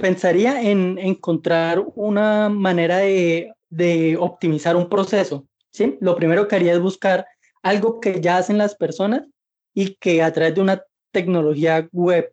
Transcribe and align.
pensaría 0.00 0.62
en 0.62 0.98
encontrar 0.98 1.84
una 1.94 2.48
manera 2.48 2.98
de, 2.98 3.52
de 3.68 4.16
optimizar 4.16 4.76
un 4.76 4.88
proceso. 4.88 5.46
¿sí? 5.70 5.96
Lo 6.00 6.16
primero 6.16 6.48
que 6.48 6.56
haría 6.56 6.72
es 6.72 6.80
buscar 6.80 7.26
algo 7.62 8.00
que 8.00 8.20
ya 8.20 8.38
hacen 8.38 8.58
las 8.58 8.74
personas 8.74 9.26
y 9.74 9.94
que 9.96 10.22
a 10.22 10.32
través 10.32 10.54
de 10.54 10.60
una 10.60 10.82
tecnología 11.12 11.88
web, 11.92 12.32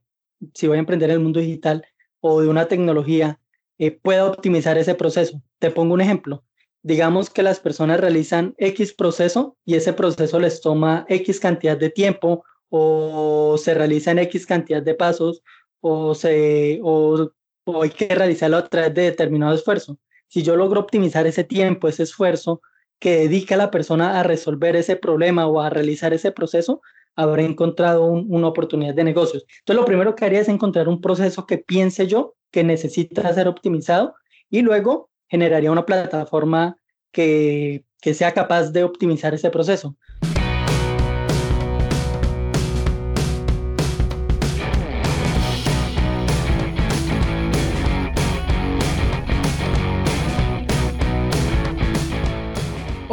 si 0.54 0.68
voy 0.68 0.78
a 0.78 0.80
emprender 0.80 1.10
en 1.10 1.16
el 1.16 1.22
mundo 1.22 1.40
digital, 1.40 1.86
o 2.20 2.42
de 2.42 2.48
una 2.48 2.68
tecnología, 2.68 3.40
eh, 3.78 3.92
pueda 3.92 4.26
optimizar 4.26 4.78
ese 4.78 4.96
proceso. 4.96 5.42
Te 5.60 5.72
pongo 5.72 5.94
un 5.94 6.02
ejemplo. 6.02 6.44
Digamos 6.82 7.30
que 7.30 7.44
las 7.44 7.60
personas 7.60 8.00
realizan 8.00 8.56
X 8.58 8.94
proceso 8.94 9.58
y 9.66 9.76
ese 9.76 9.94
proceso 9.94 10.40
les 10.40 10.62
toma 10.62 11.06
X 11.10 11.40
cantidad 11.40 11.78
de 11.78 11.90
tiempo 11.90 12.44
o 12.70 13.58
se 13.58 13.74
realizan 13.74 14.20
X 14.20 14.46
cantidad 14.46 14.82
de 14.82 14.96
pasos 14.96 15.44
o, 15.82 16.16
se, 16.16 16.80
o, 16.84 17.32
o 17.68 17.84
hay 17.84 17.90
que 17.90 18.08
realizarlo 18.08 18.58
a 18.58 18.68
través 18.68 18.94
de 18.94 19.02
determinado 19.04 19.54
esfuerzo. 19.54 20.00
Si 20.28 20.42
yo 20.42 20.56
logro 20.56 20.80
optimizar 20.80 21.28
ese 21.28 21.44
tiempo, 21.44 21.88
ese 21.88 22.04
esfuerzo 22.04 22.62
que 23.00 23.18
dedica 23.18 23.58
la 23.58 23.72
persona 23.72 24.20
a 24.20 24.24
resolver 24.24 24.76
ese 24.76 24.96
problema 24.96 25.48
o 25.48 25.60
a 25.62 25.70
realizar 25.70 26.14
ese 26.14 26.32
proceso, 26.32 26.82
habré 27.16 27.46
encontrado 27.46 28.06
una 28.06 28.48
oportunidad 28.48 28.94
de 28.94 29.04
negocios. 29.04 29.46
Entonces, 29.60 29.82
lo 29.82 29.86
primero 29.86 30.16
que 30.16 30.26
haría 30.26 30.42
es 30.42 30.50
encontrar 30.50 30.88
un 30.88 31.02
proceso 31.02 31.46
que 31.46 31.58
piense 31.58 32.08
yo 32.08 32.36
que 32.52 32.64
necesita 32.64 33.34
ser 33.34 33.48
optimizado 33.48 34.16
y 34.50 34.62
luego 34.62 35.10
generaría 35.28 35.72
una 35.72 35.86
plataforma 35.86 36.78
que, 37.12 37.84
que 38.02 38.14
sea 38.14 38.34
capaz 38.34 38.72
de 38.72 38.84
optimizar 38.84 39.34
ese 39.34 39.50
proceso. 39.50 39.96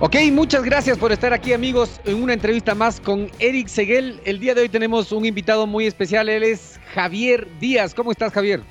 Ok, 0.00 0.14
muchas 0.30 0.62
gracias 0.62 0.96
por 0.96 1.10
estar 1.10 1.32
aquí 1.32 1.52
amigos 1.52 2.00
en 2.04 2.22
una 2.22 2.32
entrevista 2.32 2.72
más 2.76 3.00
con 3.00 3.28
Eric 3.40 3.66
Seguel. 3.66 4.20
El 4.24 4.38
día 4.38 4.54
de 4.54 4.60
hoy 4.60 4.68
tenemos 4.68 5.10
un 5.10 5.24
invitado 5.24 5.66
muy 5.66 5.86
especial, 5.86 6.28
él 6.28 6.44
es 6.44 6.78
Javier 6.94 7.48
Díaz. 7.58 7.94
¿Cómo 7.94 8.12
estás 8.12 8.32
Javier? 8.32 8.62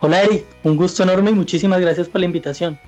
Hola 0.00 0.22
Eric, 0.22 0.44
un 0.62 0.76
gusto 0.76 1.02
enorme 1.02 1.30
y 1.30 1.34
muchísimas 1.34 1.80
gracias 1.80 2.08
por 2.08 2.20
la 2.20 2.26
invitación. 2.26 2.78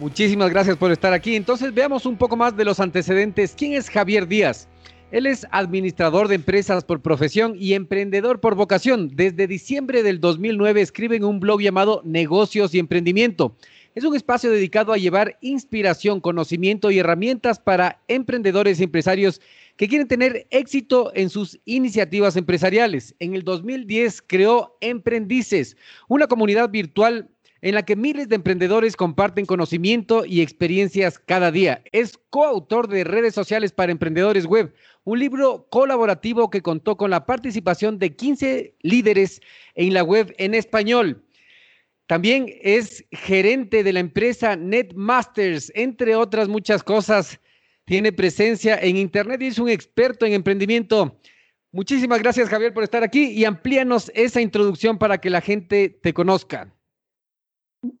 Muchísimas 0.00 0.48
gracias 0.48 0.78
por 0.78 0.90
estar 0.90 1.12
aquí. 1.12 1.36
Entonces 1.36 1.74
veamos 1.74 2.06
un 2.06 2.16
poco 2.16 2.36
más 2.36 2.56
de 2.56 2.64
los 2.64 2.80
antecedentes. 2.80 3.54
¿Quién 3.54 3.74
es 3.74 3.90
Javier 3.90 4.26
Díaz? 4.26 4.66
Él 5.10 5.26
es 5.26 5.46
administrador 5.50 6.26
de 6.28 6.36
empresas 6.36 6.84
por 6.84 7.02
profesión 7.02 7.54
y 7.58 7.74
emprendedor 7.74 8.40
por 8.40 8.54
vocación. 8.54 9.10
Desde 9.14 9.46
diciembre 9.46 10.02
del 10.02 10.20
2009 10.20 10.80
escribe 10.80 11.16
en 11.16 11.24
un 11.24 11.38
blog 11.38 11.60
llamado 11.60 12.00
Negocios 12.06 12.74
y 12.74 12.78
Emprendimiento 12.78 13.54
es 13.98 14.04
un 14.04 14.14
espacio 14.14 14.52
dedicado 14.52 14.92
a 14.92 14.96
llevar 14.96 15.38
inspiración, 15.40 16.20
conocimiento 16.20 16.92
y 16.92 17.00
herramientas 17.00 17.58
para 17.58 18.00
emprendedores 18.06 18.78
y 18.78 18.84
empresarios 18.84 19.40
que 19.76 19.88
quieren 19.88 20.06
tener 20.06 20.46
éxito 20.50 21.10
en 21.16 21.28
sus 21.28 21.58
iniciativas 21.64 22.36
empresariales. 22.36 23.16
En 23.18 23.34
el 23.34 23.42
2010 23.42 24.22
creó 24.22 24.76
Emprendices, 24.80 25.76
una 26.06 26.28
comunidad 26.28 26.70
virtual 26.70 27.28
en 27.60 27.74
la 27.74 27.84
que 27.84 27.96
miles 27.96 28.28
de 28.28 28.36
emprendedores 28.36 28.94
comparten 28.94 29.46
conocimiento 29.46 30.24
y 30.24 30.42
experiencias 30.42 31.18
cada 31.18 31.50
día. 31.50 31.82
Es 31.90 32.20
coautor 32.30 32.86
de 32.86 33.02
Redes 33.02 33.34
Sociales 33.34 33.72
para 33.72 33.90
Emprendedores 33.90 34.46
Web, 34.46 34.74
un 35.02 35.18
libro 35.18 35.66
colaborativo 35.70 36.50
que 36.50 36.62
contó 36.62 36.96
con 36.96 37.10
la 37.10 37.26
participación 37.26 37.98
de 37.98 38.14
15 38.14 38.76
líderes 38.82 39.40
en 39.74 39.92
la 39.92 40.04
web 40.04 40.32
en 40.38 40.54
español. 40.54 41.24
También 42.08 42.46
es 42.62 43.04
gerente 43.12 43.84
de 43.84 43.92
la 43.92 44.00
empresa 44.00 44.56
Netmasters, 44.56 45.70
entre 45.74 46.16
otras 46.16 46.48
muchas 46.48 46.82
cosas. 46.82 47.38
Tiene 47.84 48.12
presencia 48.12 48.78
en 48.80 48.96
Internet 48.96 49.42
y 49.42 49.48
es 49.48 49.58
un 49.58 49.68
experto 49.68 50.24
en 50.24 50.32
emprendimiento. 50.32 51.20
Muchísimas 51.70 52.20
gracias, 52.20 52.48
Javier, 52.48 52.72
por 52.72 52.82
estar 52.82 53.04
aquí 53.04 53.26
y 53.32 53.44
amplíanos 53.44 54.10
esa 54.14 54.40
introducción 54.40 54.96
para 54.96 55.18
que 55.18 55.28
la 55.28 55.42
gente 55.42 55.90
te 56.02 56.14
conozca. 56.14 56.74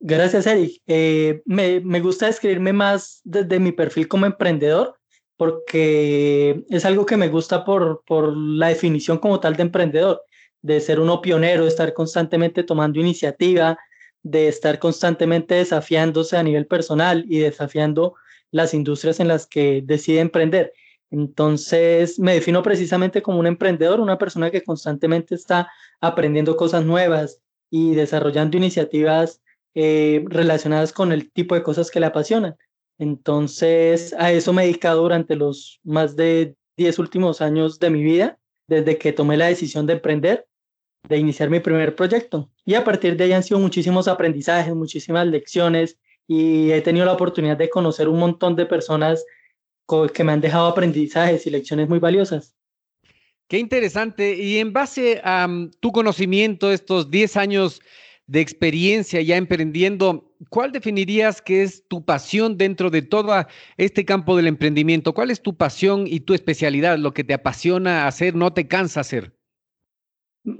Gracias, 0.00 0.46
Eric. 0.46 0.80
Eh, 0.86 1.42
me, 1.44 2.00
gusta 2.00 2.28
escribirme 2.28 2.72
más 2.72 3.20
desde 3.24 3.60
mi 3.60 3.72
perfil 3.72 4.08
como 4.08 4.24
emprendedor 4.24 4.96
porque 5.36 6.64
es 6.70 6.86
algo 6.86 7.04
que 7.04 7.18
me 7.18 7.28
gusta 7.28 7.62
por, 7.62 8.02
por 8.06 8.34
la 8.34 8.68
definición 8.68 9.18
como 9.18 9.38
tal 9.38 9.54
de 9.54 9.64
emprendedor, 9.64 10.22
de 10.62 10.80
ser 10.80 10.98
uno 10.98 11.20
pionero, 11.20 11.66
estar 11.66 11.92
constantemente 11.92 12.64
tomando 12.64 12.98
iniciativa, 12.98 13.78
de 14.22 14.48
estar 14.48 14.78
constantemente 14.78 15.54
desafiándose 15.54 16.36
a 16.36 16.42
nivel 16.42 16.66
personal 16.66 17.24
y 17.28 17.38
desafiando 17.38 18.14
las 18.50 18.74
industrias 18.74 19.20
en 19.20 19.28
las 19.28 19.46
que 19.46 19.82
decide 19.84 20.20
emprender. 20.20 20.72
Entonces, 21.10 22.18
me 22.18 22.34
defino 22.34 22.62
precisamente 22.62 23.22
como 23.22 23.38
un 23.38 23.46
emprendedor, 23.46 24.00
una 24.00 24.18
persona 24.18 24.50
que 24.50 24.62
constantemente 24.62 25.34
está 25.34 25.70
aprendiendo 26.00 26.56
cosas 26.56 26.84
nuevas 26.84 27.40
y 27.70 27.94
desarrollando 27.94 28.56
iniciativas 28.56 29.42
eh, 29.74 30.24
relacionadas 30.28 30.92
con 30.92 31.12
el 31.12 31.30
tipo 31.32 31.54
de 31.54 31.62
cosas 31.62 31.90
que 31.90 32.00
le 32.00 32.06
apasionan. 32.06 32.56
Entonces, 32.98 34.14
a 34.18 34.32
eso 34.32 34.52
me 34.52 34.62
he 34.62 34.66
dedicado 34.66 35.02
durante 35.02 35.36
los 35.36 35.80
más 35.84 36.16
de 36.16 36.56
10 36.76 36.98
últimos 36.98 37.40
años 37.40 37.78
de 37.78 37.90
mi 37.90 38.02
vida, 38.02 38.38
desde 38.66 38.98
que 38.98 39.12
tomé 39.12 39.36
la 39.36 39.46
decisión 39.46 39.86
de 39.86 39.94
emprender 39.94 40.47
de 41.08 41.16
iniciar 41.16 41.50
mi 41.50 41.60
primer 41.60 41.94
proyecto. 41.94 42.50
Y 42.64 42.74
a 42.74 42.84
partir 42.84 43.16
de 43.16 43.24
ahí 43.24 43.32
han 43.32 43.42
sido 43.42 43.60
muchísimos 43.60 44.08
aprendizajes, 44.08 44.74
muchísimas 44.74 45.26
lecciones 45.26 45.98
y 46.26 46.70
he 46.70 46.80
tenido 46.82 47.06
la 47.06 47.12
oportunidad 47.12 47.56
de 47.56 47.70
conocer 47.70 48.08
un 48.08 48.18
montón 48.18 48.56
de 48.56 48.66
personas 48.66 49.24
que 50.12 50.24
me 50.24 50.32
han 50.32 50.40
dejado 50.40 50.66
aprendizajes 50.66 51.46
y 51.46 51.50
lecciones 51.50 51.88
muy 51.88 51.98
valiosas. 51.98 52.54
Qué 53.48 53.58
interesante. 53.58 54.34
Y 54.36 54.58
en 54.58 54.74
base 54.74 55.22
a 55.24 55.48
mm, 55.48 55.70
tu 55.80 55.90
conocimiento, 55.90 56.70
estos 56.70 57.10
10 57.10 57.36
años 57.38 57.80
de 58.26 58.42
experiencia 58.42 59.22
ya 59.22 59.38
emprendiendo, 59.38 60.34
¿cuál 60.50 60.70
definirías 60.70 61.40
que 61.40 61.62
es 61.62 61.88
tu 61.88 62.04
pasión 62.04 62.58
dentro 62.58 62.90
de 62.90 63.00
todo 63.00 63.46
este 63.78 64.04
campo 64.04 64.36
del 64.36 64.48
emprendimiento? 64.48 65.14
¿Cuál 65.14 65.30
es 65.30 65.40
tu 65.40 65.56
pasión 65.56 66.04
y 66.06 66.20
tu 66.20 66.34
especialidad, 66.34 66.98
lo 66.98 67.14
que 67.14 67.24
te 67.24 67.32
apasiona 67.32 68.06
hacer, 68.06 68.34
no 68.34 68.52
te 68.52 68.68
cansa 68.68 69.00
hacer? 69.00 69.37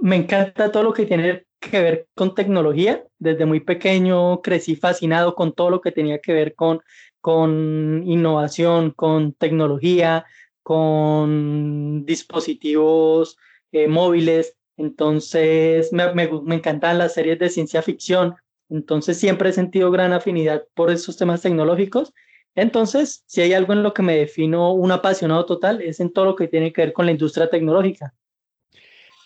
Me 0.01 0.15
encanta 0.15 0.71
todo 0.71 0.83
lo 0.83 0.93
que 0.93 1.05
tiene 1.05 1.45
que 1.59 1.81
ver 1.81 2.07
con 2.15 2.35
tecnología. 2.35 3.03
Desde 3.17 3.45
muy 3.45 3.59
pequeño 3.59 4.41
crecí 4.41 4.75
fascinado 4.75 5.35
con 5.35 5.53
todo 5.53 5.69
lo 5.69 5.81
que 5.81 5.91
tenía 5.91 6.19
que 6.19 6.33
ver 6.33 6.55
con, 6.55 6.81
con 7.21 8.03
innovación, 8.05 8.91
con 8.91 9.33
tecnología, 9.33 10.25
con 10.63 12.05
dispositivos 12.05 13.37
eh, 13.71 13.87
móviles. 13.87 14.55
Entonces, 14.77 15.91
me, 15.91 16.13
me, 16.13 16.29
me 16.43 16.55
encantan 16.55 16.97
las 16.97 17.13
series 17.13 17.39
de 17.39 17.49
ciencia 17.49 17.81
ficción. 17.81 18.35
Entonces, 18.69 19.17
siempre 19.17 19.49
he 19.49 19.53
sentido 19.53 19.91
gran 19.91 20.13
afinidad 20.13 20.65
por 20.75 20.91
esos 20.91 21.17
temas 21.17 21.41
tecnológicos. 21.41 22.13
Entonces, 22.55 23.23
si 23.25 23.41
hay 23.41 23.53
algo 23.53 23.73
en 23.73 23.83
lo 23.83 23.93
que 23.93 24.01
me 24.03 24.17
defino 24.17 24.73
un 24.73 24.91
apasionado 24.91 25.45
total, 25.45 25.81
es 25.81 25.99
en 25.99 26.11
todo 26.11 26.25
lo 26.25 26.35
que 26.35 26.47
tiene 26.47 26.71
que 26.73 26.81
ver 26.81 26.93
con 26.93 27.05
la 27.05 27.11
industria 27.11 27.49
tecnológica. 27.49 28.13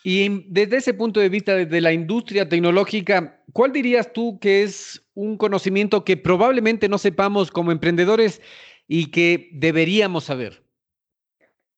Y 0.03 0.45
desde 0.49 0.77
ese 0.77 0.93
punto 0.93 1.21
de 1.21 1.29
vista, 1.29 1.55
desde 1.55 1.79
la 1.79 1.93
industria 1.93 2.49
tecnológica, 2.49 3.41
¿cuál 3.53 3.71
dirías 3.71 4.11
tú 4.11 4.37
que 4.37 4.63
es 4.63 5.01
un 5.13 5.37
conocimiento 5.37 6.03
que 6.03 6.17
probablemente 6.17 6.89
no 6.89 6.97
sepamos 6.97 7.49
como 7.49 7.71
emprendedores 7.71 8.41
y 8.85 9.11
que 9.11 9.49
deberíamos 9.53 10.25
saber? 10.25 10.61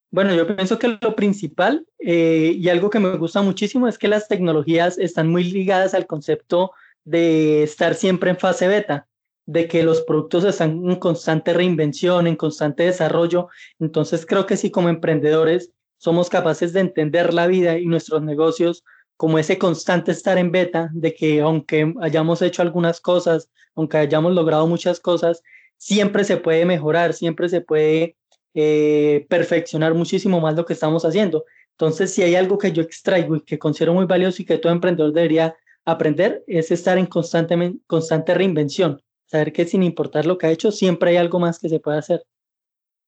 Bueno, 0.10 0.34
yo 0.34 0.56
pienso 0.56 0.80
que 0.80 0.98
lo 1.00 1.16
principal 1.16 1.86
eh, 2.00 2.56
y 2.58 2.70
algo 2.70 2.90
que 2.90 3.00
me 3.00 3.16
gusta 3.18 3.44
muchísimo 3.44 3.88
es 3.88 3.98
que 4.00 4.08
las 4.08 4.28
tecnologías 4.28 4.98
están 4.98 5.28
muy 5.28 5.44
ligadas 5.44 5.94
al 5.94 6.08
concepto 6.08 6.72
de 7.04 7.62
estar 7.64 7.94
siempre 7.94 8.32
en 8.32 8.38
fase 8.38 8.68
beta, 8.68 9.08
de 9.46 9.68
que 9.68 9.84
los 9.84 10.02
productos 10.02 10.46
están 10.46 10.90
en 10.90 10.96
constante 10.96 11.54
reinvención, 11.54 12.26
en 12.26 12.38
constante 12.38 12.84
desarrollo. 12.84 13.50
Entonces 13.78 14.26
creo 14.26 14.48
que 14.48 14.58
si 14.58 14.72
como 14.72 14.90
emprendedores 14.90 15.72
somos 15.98 16.30
capaces 16.30 16.74
de 16.74 16.82
entender 16.82 17.34
la 17.34 17.48
vida 17.48 17.78
y 17.78 17.86
nuestros 17.86 18.22
negocios 18.22 18.84
como 19.18 19.40
ese 19.40 19.58
constante 19.58 20.12
estar 20.12 20.38
en 20.38 20.52
beta, 20.52 20.90
de 20.94 21.14
que 21.14 21.42
aunque 21.42 21.94
hayamos 22.02 22.42
hecho 22.42 22.62
algunas 22.62 23.00
cosas, 23.00 23.50
aunque 23.76 23.98
hayamos 23.98 24.34
logrado 24.34 24.68
muchas 24.68 25.00
cosas, 25.00 25.42
siempre 25.78 26.24
se 26.24 26.38
puede 26.38 26.66
mejorar, 26.66 27.14
siempre 27.14 27.50
se 27.50 27.62
puede 27.62 28.18
eh, 28.54 29.26
perfeccionar 29.30 29.94
muchísimo 29.94 30.42
más 30.42 30.56
lo 30.56 30.66
que 30.66 30.74
estamos 30.74 31.06
haciendo. 31.06 31.46
Entonces, 31.72 32.14
si 32.14 32.24
hay 32.24 32.36
algo 32.36 32.58
que 32.58 32.72
yo 32.72 32.82
extraigo 32.82 33.36
y 33.36 33.42
que 33.42 33.60
considero 33.60 33.94
muy 33.94 34.06
valioso 34.06 34.42
y 34.42 34.46
que 34.46 34.58
todo 34.58 34.72
emprendedor 34.72 35.14
debería 35.14 35.56
aprender, 35.86 36.44
es 36.48 36.72
estar 36.72 36.98
en 36.98 37.06
constante, 37.06 37.74
constante 37.88 38.34
reinvención, 38.34 39.02
saber 39.26 39.52
que 39.54 39.66
sin 39.66 39.84
importar 39.84 40.26
lo 40.26 40.38
que 40.38 40.48
ha 40.48 40.52
hecho, 40.52 40.72
siempre 40.72 41.12
hay 41.12 41.18
algo 41.18 41.40
más 41.40 41.60
que 41.60 41.70
se 41.70 41.80
puede 41.80 41.98
hacer. 42.00 42.26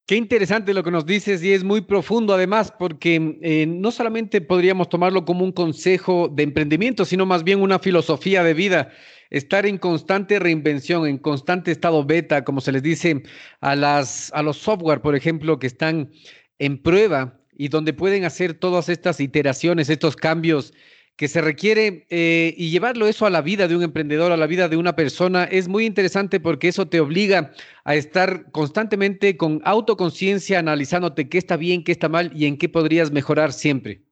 Qué 0.07 0.15
interesante 0.15 0.73
lo 0.73 0.83
que 0.83 0.91
nos 0.91 1.05
dices 1.05 1.43
y 1.43 1.51
es 1.51 1.65
muy 1.65 1.81
profundo 1.81 2.33
además 2.33 2.71
porque 2.79 3.37
eh, 3.41 3.65
no 3.67 3.91
solamente 3.91 4.39
podríamos 4.39 4.87
tomarlo 4.87 5.25
como 5.25 5.43
un 5.43 5.51
consejo 5.51 6.29
de 6.33 6.43
emprendimiento, 6.43 7.03
sino 7.03 7.25
más 7.25 7.43
bien 7.43 7.61
una 7.61 7.77
filosofía 7.77 8.41
de 8.41 8.53
vida. 8.53 8.89
Estar 9.31 9.65
en 9.65 9.77
constante 9.77 10.39
reinvención, 10.39 11.05
en 11.05 11.17
constante 11.17 11.71
estado 11.71 12.05
beta, 12.05 12.45
como 12.45 12.61
se 12.61 12.71
les 12.71 12.83
dice 12.83 13.21
a, 13.59 13.75
las, 13.75 14.31
a 14.33 14.43
los 14.43 14.55
software, 14.55 15.01
por 15.01 15.13
ejemplo, 15.13 15.59
que 15.59 15.67
están 15.67 16.09
en 16.57 16.81
prueba 16.81 17.41
y 17.57 17.67
donde 17.67 17.91
pueden 17.91 18.23
hacer 18.23 18.53
todas 18.53 18.87
estas 18.87 19.19
iteraciones, 19.19 19.89
estos 19.89 20.15
cambios 20.15 20.73
que 21.17 21.27
se 21.27 21.41
requiere 21.41 22.05
eh, 22.09 22.53
y 22.55 22.69
llevarlo 22.69 23.07
eso 23.07 23.25
a 23.25 23.31
la 23.31 23.41
vida 23.41 23.67
de 23.67 23.75
un 23.75 23.81
emprendedor, 23.81 24.31
a 24.31 24.37
la 24.37 24.45
vida 24.45 24.69
de 24.69 24.77
una 24.77 24.95
persona, 24.95 25.45
es 25.45 25.67
muy 25.67 25.85
interesante 25.85 26.39
porque 26.39 26.67
eso 26.67 26.87
te 26.87 26.99
obliga 27.01 27.51
a 27.83 27.95
estar 27.95 28.51
constantemente 28.51 29.35
con 29.35 29.59
autoconciencia, 29.65 30.59
analizándote 30.59 31.27
qué 31.27 31.39
está 31.39 31.57
bien, 31.57 31.83
qué 31.83 31.91
está 31.91 32.07
mal 32.07 32.31
y 32.35 32.45
en 32.45 32.57
qué 32.57 32.69
podrías 32.69 33.11
mejorar 33.11 33.51
siempre. 33.51 34.03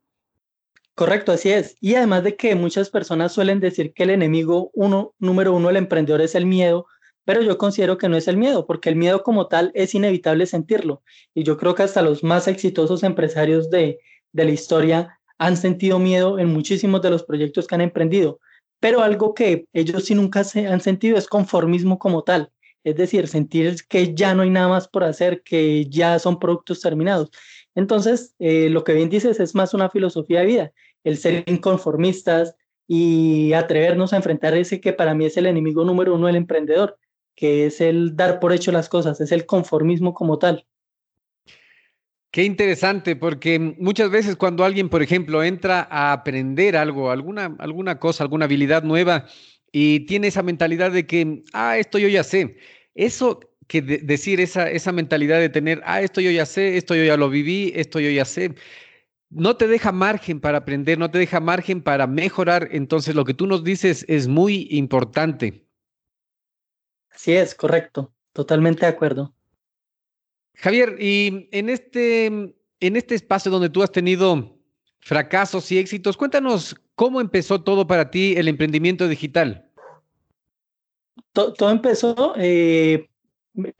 Correcto, 0.96 1.32
así 1.32 1.52
es. 1.52 1.78
Y 1.80 1.94
además 1.94 2.24
de 2.24 2.36
que 2.36 2.56
muchas 2.56 2.90
personas 2.90 3.34
suelen 3.34 3.60
decir 3.60 3.94
que 3.94 4.04
el 4.04 4.10
enemigo 4.10 4.72
uno, 4.74 5.14
número 5.20 5.54
uno 5.54 5.68
del 5.68 5.78
emprendedor 5.78 6.22
es 6.22 6.34
el 6.34 6.48
miedo, 6.48 6.88
pero 7.24 7.44
yo 7.44 7.60
considero 7.60 8.00
que 8.00 8.10
no 8.10 8.18
es 8.18 8.28
el 8.28 8.38
miedo, 8.38 8.66
porque 8.66 8.90
el 8.90 8.96
miedo 8.96 9.22
como 9.22 9.48
tal 9.48 9.72
es 9.76 9.94
inevitable 9.94 10.48
sentirlo. 10.48 11.04
Y 11.36 11.44
yo 11.44 11.58
creo 11.58 11.76
que 11.76 11.84
hasta 11.84 12.02
los 12.02 12.24
más 12.24 12.48
exitosos 12.48 13.04
empresarios 13.04 13.70
de, 13.70 14.00
de 14.32 14.46
la 14.46 14.52
historia 14.52 15.20
han 15.38 15.58
sentido 15.58 16.00
miedo 16.00 16.40
en 16.40 16.54
muchísimos 16.54 17.02
de 17.02 17.10
los 17.10 17.24
proyectos 17.24 17.68
que 17.68 17.76
han 17.76 17.82
emprendido, 17.82 18.40
pero 18.80 19.02
algo 19.02 19.34
que 19.34 19.66
ellos 19.74 20.06
sí 20.06 20.16
nunca 20.16 20.44
se 20.44 20.68
han 20.68 20.82
sentido 20.82 21.18
es 21.18 21.28
conformismo 21.28 22.00
como 22.00 22.24
tal, 22.24 22.52
es 22.84 22.96
decir, 22.96 23.28
sentir 23.28 23.76
que 23.90 24.14
ya 24.14 24.36
no 24.36 24.44
hay 24.44 24.50
nada 24.50 24.68
más 24.68 24.88
por 24.88 25.04
hacer, 25.04 25.42
que 25.44 25.86
ya 25.90 26.20
son 26.20 26.40
productos 26.40 26.82
terminados. 26.82 27.32
Entonces, 27.74 28.36
eh, 28.40 28.70
lo 28.70 28.84
que 28.84 28.94
bien 28.94 29.10
dices 29.10 29.40
es 29.40 29.56
más 29.56 29.74
una 29.74 29.90
filosofía 29.90 30.42
de 30.42 30.46
vida, 30.46 30.72
el 31.04 31.18
ser 31.18 31.44
inconformistas 31.48 32.56
y 32.88 33.54
atrevernos 33.54 34.14
a 34.14 34.18
enfrentar 34.18 34.56
ese 34.56 34.80
que 34.80 34.94
para 34.94 35.16
mí 35.16 35.26
es 35.26 35.38
el 35.38 35.48
enemigo 35.48 35.84
número 35.84 36.14
uno 36.14 36.28
del 36.28 36.36
emprendedor, 36.36 36.98
que 37.36 37.66
es 37.66 37.82
el 37.82 38.16
dar 38.16 38.40
por 38.40 38.54
hecho 38.54 38.72
las 38.72 38.88
cosas, 38.88 39.20
es 39.20 39.32
el 39.32 39.46
conformismo 39.46 40.14
como 40.14 40.38
tal. 40.38 40.66
Qué 42.36 42.44
interesante, 42.44 43.16
porque 43.16 43.58
muchas 43.60 44.10
veces 44.10 44.36
cuando 44.36 44.66
alguien, 44.66 44.90
por 44.90 45.02
ejemplo, 45.02 45.42
entra 45.42 45.88
a 45.90 46.12
aprender 46.12 46.76
algo, 46.76 47.10
alguna, 47.10 47.56
alguna 47.60 47.98
cosa, 47.98 48.26
alguna 48.26 48.44
habilidad 48.44 48.84
nueva, 48.84 49.26
y 49.72 50.02
tiene 50.02 50.28
esa 50.28 50.44
mentalidad 50.44 50.92
de 50.92 51.08
que, 51.08 51.44
ah, 51.54 51.78
esto 51.78 51.98
yo 51.98 52.10
ya 52.10 52.26
sé, 52.26 52.58
eso 52.94 53.40
que 53.68 53.82
decir, 53.82 54.42
esa, 54.42 54.70
esa 54.70 54.92
mentalidad 54.92 55.40
de 55.40 55.48
tener, 55.48 55.82
ah, 55.86 56.02
esto 56.02 56.20
yo 56.20 56.30
ya 56.30 56.46
sé, 56.46 56.76
esto 56.76 56.94
yo 56.94 57.06
ya 57.06 57.16
lo 57.16 57.30
viví, 57.30 57.72
esto 57.74 58.02
yo 58.02 58.10
ya 58.10 58.26
sé, 58.26 58.54
no 59.30 59.56
te 59.56 59.70
deja 59.70 59.94
margen 59.94 60.42
para 60.42 60.58
aprender, 60.58 61.00
no 61.00 61.10
te 61.10 61.20
deja 61.20 61.40
margen 61.40 61.82
para 61.82 62.06
mejorar. 62.06 62.68
Entonces, 62.72 63.16
lo 63.16 63.24
que 63.24 63.34
tú 63.34 63.48
nos 63.48 63.64
dices 63.64 64.04
es 64.10 64.28
muy 64.28 64.68
importante. 64.72 65.66
Sí, 67.16 67.32
es 67.32 67.56
correcto, 67.56 68.14
totalmente 68.34 68.82
de 68.82 68.92
acuerdo. 68.92 69.34
Javier, 70.58 70.96
y 71.00 71.50
en 71.52 71.70
este, 71.70 72.26
en 72.26 72.96
este 72.96 73.16
espacio 73.16 73.52
donde 73.52 73.70
tú 73.70 73.84
has 73.84 73.92
tenido 73.92 74.58
fracasos 75.00 75.72
y 75.72 75.78
éxitos, 75.78 76.18
cuéntanos 76.18 76.76
cómo 76.96 77.22
empezó 77.22 77.62
todo 77.62 77.86
para 77.86 78.10
ti 78.10 78.34
el 78.38 78.48
emprendimiento 78.48 79.08
digital. 79.08 79.70
Todo, 81.32 81.70
empezó 81.70 82.34
eh, 82.38 83.08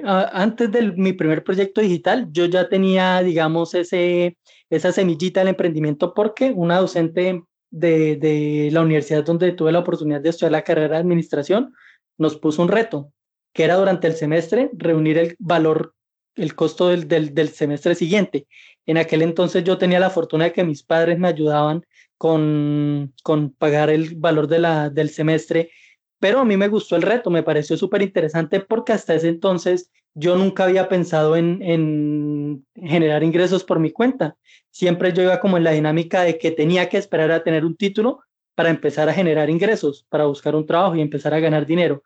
antes 0.04 0.72
de 0.72 0.92
mi 0.92 1.14
primer 1.14 1.44
proyecto 1.44 1.82
digital. 1.82 2.28
Yo 2.32 2.46
ya 2.46 2.68
tenía, 2.68 3.22
digamos, 3.22 3.74
ese, 3.74 4.38
esa 4.70 4.92
semillita 4.92 5.40
del 5.40 5.50
emprendimiento 5.50 6.14
porque 6.14 6.52
una 6.52 6.80
docente 6.80 7.44
de, 7.72 8.18
de 8.18 8.70
la 8.72 8.82
universidad 8.82 9.24
donde 9.24 9.54
tuve 9.54 9.72
la 9.72 9.80
oportunidad 9.80 10.22
de 10.22 10.30
estudiar 10.30 10.52
la 10.52 10.64
carrera 10.64 10.96
de 10.96 11.02
administración 11.02 11.74
nos 12.18 12.38
puso 12.38 12.62
un 12.62 12.70
reto, 12.70 13.12
que 13.54 13.64
era 13.64 13.76
durante 13.76 14.08
el 14.08 14.14
semestre 14.14 14.70
reunir 14.74 15.18
el 15.18 15.36
valor 15.40 15.96
el 16.36 16.56
costo 16.56 16.90
del, 16.90 17.08
del, 17.08 17.50
semestre 17.50 17.96
siguiente. 17.96 18.48
En 18.86 18.98
aquel 18.98 19.22
entonces 19.22 19.64
yo 19.64 19.78
tenía 19.78 20.00
la 20.00 20.10
fortuna 20.10 20.46
de 20.46 20.54
que 20.54 20.64
mis 20.64 20.84
padres 20.84 21.18
me 21.18 21.28
ayudaban 21.28 21.86
con, 22.18 23.14
con 23.24 23.52
pagar 23.52 23.90
el 23.90 24.16
valor 24.16 24.48
de 24.48 24.60
la, 24.60 24.90
del 24.90 25.10
semestre, 25.10 25.72
pero 26.20 26.40
a 26.40 26.46
mí 26.46 26.58
me 26.58 26.68
gustó 26.68 26.96
el 26.96 27.02
reto, 27.02 27.30
me 27.30 27.44
pareció 27.44 27.78
súper 27.78 28.02
interesante 28.02 28.60
porque 28.60 28.94
hasta 28.94 29.16
ese 29.16 29.30
entonces 29.30 29.92
yo 30.14 30.38
nunca 30.38 30.64
había 30.64 30.88
pensado 30.88 31.36
en, 31.36 31.62
en, 31.62 32.66
generar 32.76 33.24
ingresos 33.24 33.64
por 33.64 33.80
mi 33.80 33.92
cuenta. 33.92 34.38
Siempre 34.72 35.12
yo 35.14 35.24
iba 35.24 35.40
como 35.40 35.58
en 35.58 35.66
la 35.66 35.72
dinámica 35.72 36.24
de 36.24 36.38
que 36.38 36.52
tenía 36.52 36.88
que 36.88 36.98
esperar 36.98 37.32
a 37.32 37.44
tener 37.44 37.66
un 37.66 37.76
título 37.76 38.22
para 38.56 38.70
empezar 38.70 39.10
a 39.10 39.14
generar 39.14 39.50
ingresos, 39.50 40.06
para 40.10 40.26
buscar 40.26 40.56
un 40.56 40.66
trabajo 40.66 40.96
y 40.96 41.02
empezar 41.02 41.34
a 41.34 41.40
ganar 41.40 41.66
dinero. 41.66 42.04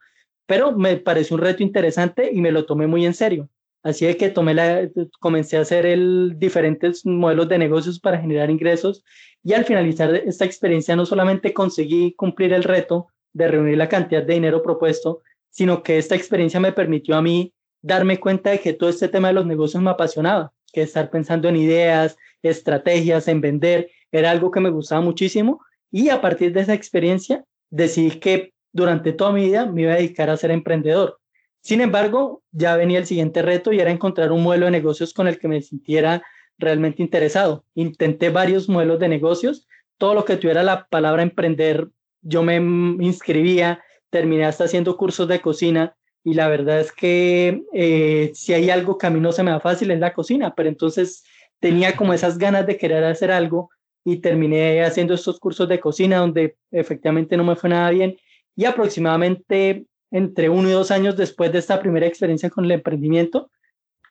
Pero 0.48 0.76
me 0.76 0.98
pareció 0.98 1.36
un 1.36 1.44
reto 1.44 1.62
interesante 1.62 2.32
y 2.34 2.42
me 2.42 2.52
lo 2.52 2.66
tomé 2.66 2.88
muy 2.88 3.06
en 3.06 3.14
serio. 3.14 3.48
Así 3.82 4.14
que 4.16 4.30
tomé 4.30 4.54
la, 4.54 4.90
comencé 5.20 5.58
a 5.58 5.62
hacer 5.62 5.86
el, 5.86 6.36
diferentes 6.38 7.06
modelos 7.06 7.48
de 7.48 7.58
negocios 7.58 8.00
para 8.00 8.20
generar 8.20 8.50
ingresos 8.50 9.04
y 9.42 9.54
al 9.54 9.64
finalizar 9.64 10.14
esta 10.16 10.46
experiencia 10.46 10.96
no 10.96 11.06
solamente 11.06 11.54
conseguí 11.54 12.14
cumplir 12.14 12.52
el 12.52 12.64
reto 12.64 13.08
de 13.32 13.48
reunir 13.48 13.78
la 13.78 13.88
cantidad 13.88 14.24
de 14.24 14.34
dinero 14.34 14.62
propuesto, 14.62 15.22
sino 15.50 15.82
que 15.82 15.98
esta 15.98 16.16
experiencia 16.16 16.60
me 16.60 16.74
permitió 16.74 17.16
a 17.16 17.22
mí 17.22 17.54
darme 17.82 18.20
cuenta 18.20 18.50
de 18.50 18.60
que 18.60 18.74
todo 18.74 18.90
este 18.90 19.08
tema 19.08 19.30
de 19.30 19.36
los 19.36 19.46
negocios 19.46 19.82
me 19.82 19.92
apasionaba, 19.92 20.52
que 20.74 20.82
estar 20.82 21.10
pensando 21.10 21.48
en 21.48 21.56
ideas, 21.56 22.18
estrategias, 22.42 23.30
en 23.30 23.40
vender, 23.40 23.90
era 24.12 24.32
algo 24.32 24.52
que 24.52 24.60
me 24.60 24.70
gustaba 24.70 25.02
muchísimo. 25.02 25.62
Y 25.90 26.10
a 26.10 26.20
partir 26.20 26.52
de 26.52 26.62
esa 26.62 26.74
experiencia 26.74 27.46
decidí 27.70 28.20
que 28.20 28.54
durante 28.74 29.14
toda 29.14 29.32
mi 29.32 29.46
vida 29.46 29.66
me 29.66 29.84
iba 29.84 29.94
a 29.94 29.98
dedicar 29.98 30.30
a 30.30 30.38
ser 30.38 30.52
emprendedor 30.52 31.19
sin 31.62 31.82
embargo, 31.82 32.42
ya 32.52 32.76
venía 32.76 33.00
el 33.00 33.06
siguiente 33.06 33.42
reto 33.42 33.72
y 33.72 33.80
era 33.80 33.92
encontrar 33.92 34.32
un 34.32 34.44
modelo 34.44 34.66
de 34.66 34.72
negocios 34.72 35.14
con 35.14 35.28
el 35.28 35.40
que 35.40 35.48
me 35.48 35.62
sintiera 35.62 36.24
realmente 36.58 37.02
interesado. 37.02 37.66
Intenté 37.76 38.30
varios 38.30 38.70
modelos 38.70 39.00
de 39.00 39.10
negocios, 39.10 39.68
todo 39.98 40.14
lo 40.14 40.26
que 40.26 40.38
tuviera 40.38 40.64
la 40.64 40.88
palabra 40.88 41.24
emprender, 41.24 41.90
yo 42.22 42.44
me 42.44 42.56
inscribía, 42.56 43.84
terminé 44.10 44.46
hasta 44.46 44.66
haciendo 44.66 44.98
cursos 44.98 45.28
de 45.28 45.42
cocina 45.42 45.96
y 46.24 46.34
la 46.34 46.48
verdad 46.48 46.80
es 46.80 46.92
que 46.92 47.64
eh, 47.74 48.32
si 48.34 48.54
hay 48.54 48.70
algo 48.70 48.98
que 48.98 49.08
a 49.08 49.10
mí 49.10 49.20
no 49.20 49.32
se 49.32 49.44
me 49.44 49.52
da 49.52 49.60
fácil 49.60 49.92
es 49.92 50.00
la 50.00 50.14
cocina, 50.14 50.54
pero 50.56 50.70
entonces 50.70 51.24
tenía 51.60 51.96
como 51.96 52.14
esas 52.14 52.38
ganas 52.38 52.66
de 52.68 52.78
querer 52.78 53.04
hacer 53.04 53.32
algo 53.32 53.70
y 54.04 54.18
terminé 54.18 54.84
haciendo 54.84 55.14
estos 55.14 55.40
cursos 55.40 55.68
de 55.68 55.80
cocina 55.80 56.18
donde 56.18 56.56
efectivamente 56.72 57.38
no 57.38 57.44
me 57.44 57.56
fue 57.56 57.70
nada 57.70 57.90
bien 57.92 58.18
y 58.56 58.66
aproximadamente 58.66 59.86
entre 60.12 60.50
uno 60.50 60.70
y 60.70 60.72
dos 60.72 60.92
años 60.92 61.16
después 61.18 61.52
de 61.52 61.60
esta 61.60 61.80
primera 61.80 62.08
experiencia 62.08 62.50
con 62.50 62.66
el 62.66 62.72
emprendimiento, 62.72 63.52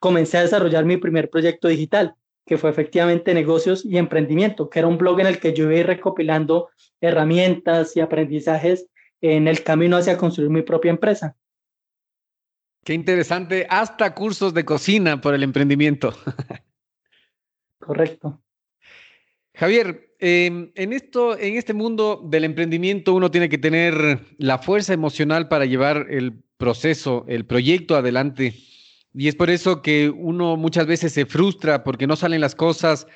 comencé 0.01 0.39
a 0.39 0.43
desarrollar 0.43 0.85
mi 0.85 0.97
primer 0.97 1.31
proyecto 1.31 1.69
digital, 1.69 2.15
que 2.47 2.59
fue 2.59 2.71
efectivamente 2.71 3.35
negocios 3.35 3.85
y 3.85 3.99
emprendimiento, 3.99 4.71
que 4.71 4.79
era 4.79 4.89
un 4.89 4.99
blog 4.99 5.21
en 5.21 5.27
el 5.27 5.39
que 5.39 5.53
yo 5.53 5.65
iba 5.65 5.75
a 5.75 5.79
ir 5.79 5.87
recopilando 5.87 6.71
herramientas 7.01 7.97
y 7.97 8.01
aprendizajes 8.01 8.87
en 9.21 9.49
el 9.49 9.63
camino 9.63 9.97
hacia 9.97 10.17
construir 10.17 10.51
mi 10.51 10.63
propia 10.63 10.91
empresa. 10.91 11.37
Qué 12.85 12.95
interesante, 12.95 13.67
hasta 13.69 14.15
cursos 14.15 14.55
de 14.55 14.65
cocina 14.65 15.21
por 15.21 15.35
el 15.35 15.43
emprendimiento. 15.43 16.15
Correcto. 17.79 18.41
Javier, 19.59 20.15
em, 20.21 20.71
en 20.77 20.93
esto, 20.93 21.37
en 21.37 21.57
este 21.57 21.75
mundo 21.75 22.23
del 22.25 22.45
emprendimiento, 22.45 23.13
uno 23.13 23.29
tiene 23.33 23.49
que 23.49 23.59
tener 23.59 24.21
la 24.39 24.59
fuerza 24.59 24.93
emocional 24.93 25.49
para 25.49 25.65
llevar 25.65 26.07
el 26.11 26.45
proceso, 26.59 27.25
el 27.27 27.45
proyecto 27.45 27.97
adelante. 27.97 28.55
Y 29.13 29.27
es 29.27 29.35
por 29.35 29.51
eso 29.51 29.83
que 29.83 30.11
uno 30.11 30.57
muchas 30.57 30.87
veces 30.87 31.13
se 31.13 31.27
frustra 31.27 31.83
porque 31.83 32.07
no 32.07 32.15
salen 32.15 32.41
las 32.41 32.55
cosas 32.55 33.09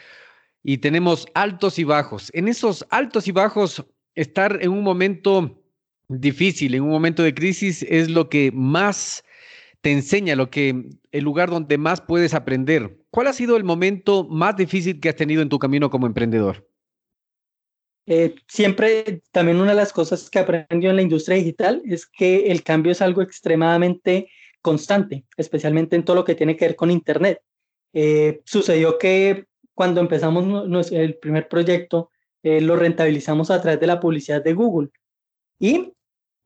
y 0.65 0.79
tenemos 0.79 1.29
altos 1.35 1.79
y 1.79 1.85
bajos. 1.85 2.29
En 2.35 2.49
esos 2.49 2.85
altos 2.91 3.29
y 3.29 3.31
bajos, 3.31 3.85
estar 4.17 4.59
en 4.63 4.71
un 4.71 4.83
momento 4.83 5.63
difícil, 6.09 6.75
en 6.75 6.83
un 6.83 6.91
momento 6.91 7.23
de 7.23 7.35
crisis, 7.35 7.87
es 7.89 8.11
lo 8.11 8.29
que 8.29 8.51
más 8.53 9.23
te 9.81 9.93
enseña, 9.93 10.35
lo 10.35 10.51
que 10.51 10.91
el 11.13 11.23
lugar 11.23 11.51
donde 11.51 11.79
más 11.79 12.01
puedes 12.01 12.35
aprender. 12.35 13.02
¿Cuál 13.13 13.27
ha 13.27 13.35
sido 13.35 13.59
el 13.59 13.65
momento 13.65 14.25
más 14.25 14.57
difícil 14.57 14.99
que 14.99 15.11
has 15.11 15.17
tenido 15.17 15.43
en 15.43 15.51
tu 15.51 15.59
camino 15.59 15.91
como 15.91 16.07
emprendedor? 16.07 16.67
Eh, 18.07 18.35
siempre, 18.49 19.21
también 19.31 19.59
una 19.59 19.73
de 19.73 19.77
las 19.77 19.93
cosas 19.93 20.31
que 20.31 20.39
aprendió 20.39 20.89
en 20.89 20.97
la 20.97 21.03
industria 21.03 21.37
digital 21.37 21.83
es 21.85 22.07
que 22.07 22.51
el 22.51 22.63
cambio 22.63 22.91
es 22.91 23.03
algo 23.03 23.21
extremadamente 23.21 24.31
constante, 24.63 25.27
especialmente 25.37 25.95
en 25.95 26.07
todo 26.07 26.17
lo 26.17 26.25
que 26.25 26.35
tiene 26.35 26.57
que 26.57 26.65
ver 26.65 26.75
con 26.75 26.91
Internet. 26.91 27.43
Eh, 27.93 28.41
sucedió 28.47 28.97
que 28.97 29.45
cuando 29.75 30.01
empezamos 30.01 30.91
el 30.91 31.19
primer 31.19 31.49
proyecto, 31.49 32.11
eh, 32.43 32.63
lo 32.63 32.77
rentabilizamos 32.77 33.51
a 33.51 33.61
través 33.61 33.79
de 33.79 33.89
la 33.89 34.01
publicidad 34.01 34.43
de 34.43 34.55
Google. 34.55 34.89
Y 35.59 35.93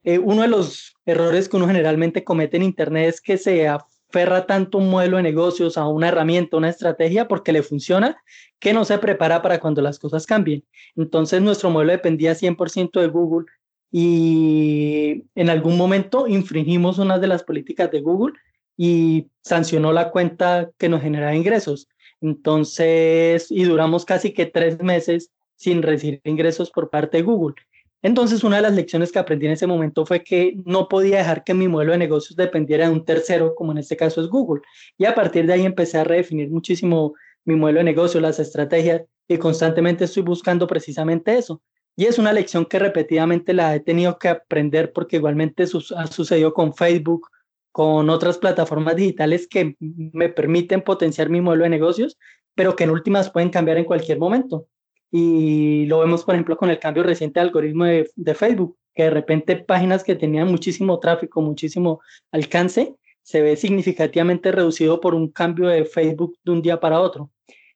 uno 0.04 0.42
de 0.42 0.48
los 0.48 0.96
errores 1.04 1.48
que 1.48 1.56
uno 1.56 1.68
generalmente 1.68 2.24
comete 2.24 2.56
en 2.56 2.64
Internet 2.64 3.08
es 3.08 3.20
que 3.20 3.38
se 3.38 3.68
ferra 4.10 4.46
tanto 4.46 4.78
un 4.78 4.90
modelo 4.90 5.16
de 5.16 5.22
negocios 5.22 5.76
a 5.76 5.86
una 5.88 6.08
herramienta, 6.08 6.56
una 6.56 6.68
estrategia, 6.68 7.28
porque 7.28 7.52
le 7.52 7.62
funciona, 7.62 8.22
que 8.58 8.72
no 8.72 8.84
se 8.84 8.98
prepara 8.98 9.42
para 9.42 9.60
cuando 9.60 9.82
las 9.82 9.98
cosas 9.98 10.26
cambien. 10.26 10.64
Entonces 10.94 11.42
nuestro 11.42 11.70
modelo 11.70 11.92
dependía 11.92 12.34
100% 12.34 13.00
de 13.00 13.08
Google 13.08 13.46
y 13.90 15.24
en 15.34 15.50
algún 15.50 15.76
momento 15.76 16.26
infringimos 16.26 16.98
una 16.98 17.18
de 17.18 17.26
las 17.26 17.42
políticas 17.42 17.90
de 17.90 18.00
Google 18.00 18.34
y 18.76 19.28
sancionó 19.42 19.92
la 19.92 20.10
cuenta 20.10 20.70
que 20.78 20.88
nos 20.88 21.02
generaba 21.02 21.34
ingresos. 21.34 21.88
Entonces, 22.20 23.50
y 23.50 23.64
duramos 23.64 24.04
casi 24.04 24.32
que 24.32 24.46
tres 24.46 24.82
meses 24.82 25.30
sin 25.56 25.82
recibir 25.82 26.20
ingresos 26.24 26.70
por 26.70 26.90
parte 26.90 27.18
de 27.18 27.22
Google. 27.22 27.54
Entonces, 28.02 28.44
una 28.44 28.56
de 28.56 28.62
las 28.62 28.74
lecciones 28.74 29.10
que 29.10 29.18
aprendí 29.18 29.46
en 29.46 29.52
ese 29.52 29.66
momento 29.66 30.06
fue 30.06 30.22
que 30.22 30.54
no 30.64 30.88
podía 30.88 31.18
dejar 31.18 31.44
que 31.44 31.54
mi 31.54 31.66
modelo 31.68 31.92
de 31.92 31.98
negocios 31.98 32.36
dependiera 32.36 32.86
de 32.86 32.92
un 32.92 33.04
tercero, 33.04 33.54
como 33.54 33.72
en 33.72 33.78
este 33.78 33.96
caso 33.96 34.20
es 34.20 34.28
Google. 34.28 34.62
Y 34.98 35.06
a 35.06 35.14
partir 35.14 35.46
de 35.46 35.54
ahí 35.54 35.64
empecé 35.64 35.98
a 35.98 36.04
redefinir 36.04 36.50
muchísimo 36.50 37.14
mi 37.44 37.56
modelo 37.56 37.78
de 37.78 37.84
negocio, 37.84 38.20
las 38.20 38.38
estrategias, 38.38 39.02
y 39.28 39.38
constantemente 39.38 40.04
estoy 40.04 40.22
buscando 40.22 40.66
precisamente 40.66 41.36
eso. 41.36 41.62
Y 41.96 42.04
es 42.04 42.18
una 42.18 42.32
lección 42.32 42.66
que 42.66 42.78
repetidamente 42.78 43.54
la 43.54 43.74
he 43.74 43.80
tenido 43.80 44.18
que 44.18 44.28
aprender 44.28 44.92
porque 44.92 45.16
igualmente 45.16 45.64
ha 45.64 46.06
sucedido 46.06 46.52
con 46.52 46.74
Facebook, 46.74 47.28
con 47.72 48.10
otras 48.10 48.38
plataformas 48.38 48.96
digitales 48.96 49.48
que 49.48 49.76
me 49.80 50.28
permiten 50.28 50.82
potenciar 50.82 51.30
mi 51.30 51.40
modelo 51.40 51.64
de 51.64 51.70
negocios, 51.70 52.18
pero 52.54 52.76
que 52.76 52.84
en 52.84 52.90
últimas 52.90 53.30
pueden 53.30 53.50
cambiar 53.50 53.78
en 53.78 53.84
cualquier 53.84 54.18
momento. 54.18 54.66
Y 55.10 55.86
lo 55.86 56.00
vemos, 56.00 56.24
por 56.24 56.34
ejemplo, 56.34 56.56
con 56.56 56.70
el 56.70 56.78
cambio 56.78 57.02
reciente 57.02 57.40
de 57.40 57.46
algoritmo 57.46 57.84
de, 57.84 58.10
de 58.14 58.34
Facebook, 58.34 58.76
que 58.94 59.04
de 59.04 59.10
repente 59.10 59.56
páginas 59.56 60.02
que 60.02 60.16
tenían 60.16 60.48
muchísimo 60.48 60.98
tráfico, 60.98 61.40
muchísimo 61.42 62.00
alcance, 62.32 62.96
se 63.26 63.42
ve 63.42 63.56
significativamente 63.56 64.52
reducido 64.52 65.00
por 65.00 65.14
un 65.14 65.28
cambio 65.32 65.68
de 65.68 65.84
Facebook 65.84 66.38
de 66.44 66.52
un 66.52 66.62
día 66.62 66.78
para 66.78 67.00
otro. 67.00 67.30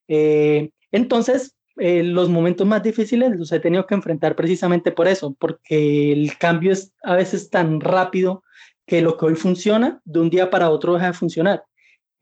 Eh, 0.07 0.71
entonces, 0.93 1.57
eh, 1.77 2.05
los 2.05 2.29
momentos 2.29 2.67
más 2.67 2.83
difíciles 2.83 3.37
los 3.37 3.51
he 3.51 3.59
tenido 3.59 3.85
que 3.85 3.95
enfrentar 3.95 4.37
precisamente 4.37 4.93
por 4.93 5.09
eso, 5.09 5.35
porque 5.39 6.13
el 6.13 6.39
cambio 6.39 6.73
es 6.73 6.93
a 7.03 7.17
veces 7.17 7.51
tan 7.51 7.81
rápido 7.81 8.45
que 8.87 9.03
lo 9.03 9.17
que 9.17 9.27
hoy 9.27 9.35
funciona, 9.35 10.01
de 10.05 10.21
un 10.21 10.31
día 10.31 10.51
para 10.51 10.71
otro 10.71 10.95
deja 10.95 11.07
de 11.07 11.13
funcionar. 11.15 11.65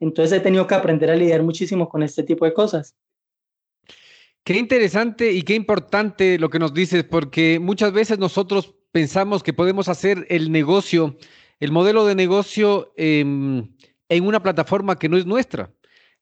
Entonces 0.00 0.38
he 0.38 0.40
tenido 0.40 0.66
que 0.66 0.74
aprender 0.74 1.10
a 1.10 1.16
lidiar 1.16 1.42
muchísimo 1.42 1.88
con 1.88 2.02
este 2.02 2.22
tipo 2.22 2.44
de 2.44 2.54
cosas. 2.54 2.96
Qué 4.48 4.56
interesante 4.56 5.32
y 5.32 5.42
qué 5.42 5.54
importante 5.54 6.38
lo 6.38 6.48
que 6.48 6.58
nos 6.58 6.72
dices, 6.72 7.04
porque 7.04 7.58
muchas 7.60 7.92
veces 7.92 8.18
nosotros 8.18 8.74
pensamos 8.92 9.42
que 9.42 9.52
podemos 9.52 9.90
hacer 9.90 10.26
el 10.30 10.50
negocio, 10.50 11.18
el 11.60 11.70
modelo 11.70 12.06
de 12.06 12.14
negocio 12.14 12.90
en 12.96 13.68
una 14.08 14.42
plataforma 14.42 14.98
que 14.98 15.10
no 15.10 15.18
es 15.18 15.26
nuestra. 15.26 15.70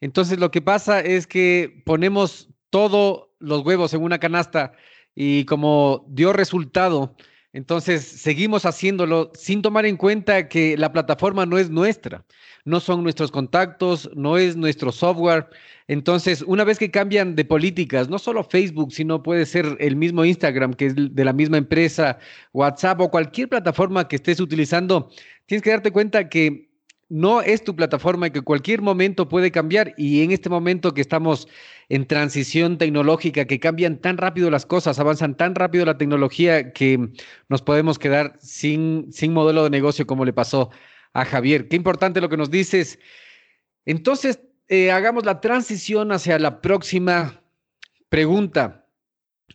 Entonces 0.01 0.41
lo 0.41 0.51
que 0.51 0.61
pasa 0.61 0.99
es 0.99 1.29
que 1.29 1.85
ponemos 1.87 2.49
todos 2.71 3.29
los 3.39 3.65
huevos 3.65 3.95
en 3.95 4.03
una 4.03 4.19
canasta 4.19 4.73
y 5.15 5.45
como 5.45 6.05
dio 6.09 6.33
resultado, 6.33 7.15
entonces 7.57 8.05
seguimos 8.05 8.67
haciéndolo 8.67 9.33
sin 9.35 9.63
tomar 9.63 9.87
en 9.87 9.97
cuenta 9.97 10.47
que 10.47 10.77
la 10.77 10.93
plataforma 10.93 11.47
no 11.47 11.57
es 11.57 11.71
nuestra, 11.71 12.23
no 12.67 12.81
son 12.81 13.03
nuestros 13.03 13.31
contactos, 13.31 14.11
no 14.15 14.37
es 14.37 14.57
nuestro 14.57 14.93
software. 14.93 15.49
Entonces, 15.89 16.43
una 16.47 16.65
vez 16.65 16.79
que 16.79 16.91
cambian 16.91 17.35
de 17.35 17.47
políticas, 17.47 18.11
no 18.11 18.19
solo 18.19 18.45
Facebook, 18.45 18.93
sino 18.93 19.23
puede 19.23 19.47
ser 19.47 19.75
el 19.81 19.97
mismo 19.97 20.27
Instagram, 20.27 20.75
que 20.75 20.87
es 20.89 20.95
de 20.97 21.25
la 21.25 21.33
misma 21.33 21.57
empresa, 21.57 22.19
WhatsApp 22.53 23.01
o 23.01 23.11
cualquier 23.11 23.49
plataforma 23.49 24.07
que 24.07 24.17
estés 24.17 24.39
utilizando, 24.39 25.09
tienes 25.47 25.63
que 25.63 25.71
darte 25.71 25.93
cuenta 25.93 26.29
que 26.29 26.66
no 27.09 27.41
es 27.41 27.63
tu 27.63 27.77
plataforma 27.77 28.31
que 28.31 28.41
cualquier 28.41 28.83
momento 28.83 29.29
puede 29.29 29.53
cambiar. 29.53 29.95
Y 29.97 30.23
en 30.23 30.33
este 30.33 30.49
momento 30.49 30.93
que 30.93 31.01
estamos 31.01 31.47
en 31.89 32.07
transición 32.07 32.79
tecnológica, 32.79 33.45
que 33.45 33.61
cambian 33.61 33.99
tan 34.01 34.17
rápido 34.17 34.51
las 34.51 34.67
cosas, 34.67 34.99
avanzan 34.99 35.37
tan 35.37 35.55
rápido 35.55 35.85
la 35.85 35.99
tecnología 35.99 36.73
que 36.73 37.11
nos 37.49 37.63
podemos 37.63 37.99
quedar 37.99 38.37
sin, 38.41 39.13
sin 39.13 39.33
modelo 39.33 39.65
de 39.65 39.71
negocio 39.71 40.07
como 40.07 40.25
le 40.25 40.33
pasó 40.33 40.71
a 41.13 41.25
Javier. 41.25 41.69
Qué 41.69 41.77
importante 41.77 42.21
lo 42.21 42.29
que 42.29 42.37
nos 42.37 42.51
dices. 42.51 42.99
Entonces, 43.85 44.41
eh, 44.69 44.91
hagamos 44.91 45.25
la 45.25 45.41
transición 45.41 46.11
hacia 46.11 46.39
la 46.41 46.61
próxima 46.61 47.41
pregunta. 48.09 48.85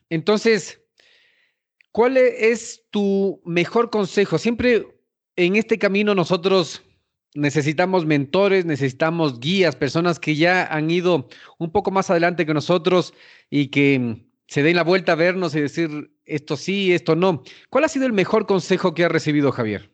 Entonces, 0.10 0.82
¿cuál 1.92 2.16
es 2.16 2.86
tu 2.92 3.42
mejor 3.46 3.90
consejo? 3.90 4.38
Siempre 4.38 4.88
en 5.36 5.58
este 5.58 5.78
camino 5.78 6.16
nosotros 6.16 6.82
necesitamos 7.34 8.06
mentores, 8.06 8.66
necesitamos 8.66 9.40
guías, 9.40 9.76
personas 9.76 10.20
que 10.20 10.36
ya 10.36 10.66
han 10.66 10.92
ido 10.92 11.28
un 11.58 11.72
poco 11.72 11.92
más 11.92 12.10
adelante 12.10 12.46
que 12.46 12.54
nosotros 12.54 13.14
y 13.50 13.68
que 13.68 14.26
se 14.48 14.64
den 14.64 14.76
la 14.76 14.84
vuelta 14.84 15.14
a 15.14 15.16
vernos 15.16 15.56
y 15.56 15.62
decir 15.62 16.12
esto 16.26 16.58
sí, 16.58 16.94
esto 16.94 17.16
no. 17.16 17.44
¿Cuál 17.70 17.86
ha 17.86 17.90
sido 17.90 18.06
el 18.06 18.14
mejor 18.14 18.46
consejo 18.46 18.94
que 18.94 19.06
ha 19.06 19.10
recibido 19.10 19.52
Javier? 19.52 19.92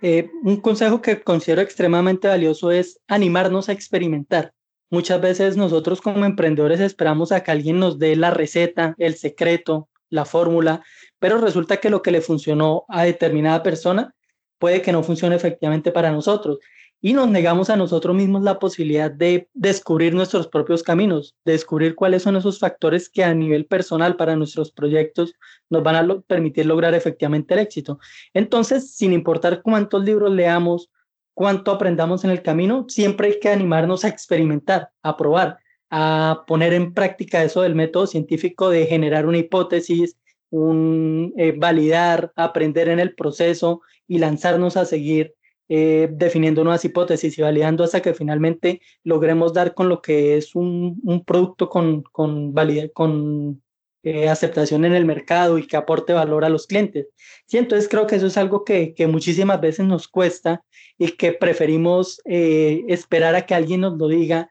Eh, 0.00 0.30
un 0.42 0.60
consejo 0.60 1.00
que 1.00 1.22
considero 1.22 1.60
extremadamente 1.60 2.28
valioso 2.28 2.70
es 2.70 3.00
animarnos 3.08 3.68
a 3.68 3.72
experimentar. 3.72 4.52
Muchas 4.90 5.20
veces 5.20 5.56
nosotros 5.56 6.00
como 6.00 6.24
emprendedores 6.24 6.80
esperamos 6.80 7.32
a 7.32 7.42
que 7.42 7.50
alguien 7.50 7.78
nos 7.78 7.98
dé 7.98 8.14
la 8.14 8.30
receta, 8.30 8.94
el 8.98 9.14
secreto, 9.14 9.88
la 10.10 10.24
fórmula, 10.24 10.84
pero 11.18 11.38
resulta 11.38 11.78
que 11.78 11.88
lo 11.88 12.02
que 12.02 12.10
le 12.10 12.20
funcionó 12.20 12.84
a 12.88 13.04
determinada 13.04 13.62
persona 13.62 14.14
puede 14.62 14.80
que 14.80 14.92
no 14.92 15.02
funcione 15.02 15.34
efectivamente 15.34 15.90
para 15.90 16.12
nosotros. 16.12 16.60
Y 17.00 17.14
nos 17.14 17.28
negamos 17.28 17.68
a 17.68 17.74
nosotros 17.74 18.14
mismos 18.14 18.44
la 18.44 18.60
posibilidad 18.60 19.10
de 19.10 19.48
descubrir 19.54 20.14
nuestros 20.14 20.46
propios 20.46 20.84
caminos, 20.84 21.34
de 21.44 21.54
descubrir 21.54 21.96
cuáles 21.96 22.22
son 22.22 22.36
esos 22.36 22.60
factores 22.60 23.08
que 23.08 23.24
a 23.24 23.34
nivel 23.34 23.66
personal 23.66 24.14
para 24.14 24.36
nuestros 24.36 24.70
proyectos 24.70 25.34
nos 25.68 25.82
van 25.82 25.96
a 25.96 26.20
permitir 26.28 26.66
lograr 26.66 26.94
efectivamente 26.94 27.54
el 27.54 27.60
éxito. 27.60 27.98
Entonces, 28.34 28.94
sin 28.94 29.12
importar 29.12 29.62
cuántos 29.62 30.04
libros 30.04 30.32
leamos, 30.32 30.92
cuánto 31.34 31.72
aprendamos 31.72 32.22
en 32.22 32.30
el 32.30 32.42
camino, 32.42 32.86
siempre 32.88 33.26
hay 33.26 33.40
que 33.40 33.48
animarnos 33.48 34.04
a 34.04 34.08
experimentar, 34.10 34.90
a 35.02 35.16
probar, 35.16 35.58
a 35.90 36.44
poner 36.46 36.72
en 36.72 36.94
práctica 36.94 37.42
eso 37.42 37.62
del 37.62 37.74
método 37.74 38.06
científico 38.06 38.70
de 38.70 38.86
generar 38.86 39.26
una 39.26 39.38
hipótesis, 39.38 40.16
un 40.52 41.32
eh, 41.38 41.54
validar, 41.56 42.30
aprender 42.36 42.88
en 42.88 43.00
el 43.00 43.14
proceso 43.14 43.80
y 44.06 44.18
lanzarnos 44.18 44.76
a 44.76 44.84
seguir 44.84 45.34
eh, 45.68 46.10
definiendo 46.12 46.62
nuevas 46.62 46.84
hipótesis 46.84 47.38
y 47.38 47.42
validando 47.42 47.82
hasta 47.84 48.02
que 48.02 48.12
finalmente 48.12 48.82
logremos 49.02 49.54
dar 49.54 49.72
con 49.72 49.88
lo 49.88 50.02
que 50.02 50.36
es 50.36 50.54
un, 50.54 51.00
un 51.04 51.24
producto 51.24 51.70
con, 51.70 52.02
con, 52.02 52.52
con 52.92 53.62
eh, 54.02 54.28
aceptación 54.28 54.84
en 54.84 54.92
el 54.92 55.06
mercado 55.06 55.56
y 55.56 55.66
que 55.66 55.78
aporte 55.78 56.12
valor 56.12 56.44
a 56.44 56.50
los 56.50 56.66
clientes. 56.66 57.08
Sí, 57.46 57.56
entonces 57.56 57.88
creo 57.88 58.06
que 58.06 58.16
eso 58.16 58.26
es 58.26 58.36
algo 58.36 58.62
que, 58.62 58.92
que 58.92 59.06
muchísimas 59.06 59.58
veces 59.58 59.86
nos 59.86 60.06
cuesta 60.06 60.62
y 60.98 61.12
que 61.12 61.32
preferimos 61.32 62.20
esperar 62.26 63.34
a 63.36 63.46
que 63.46 63.54
alguien 63.54 63.80
nos 63.80 63.96
lo 63.96 64.06
diga 64.08 64.50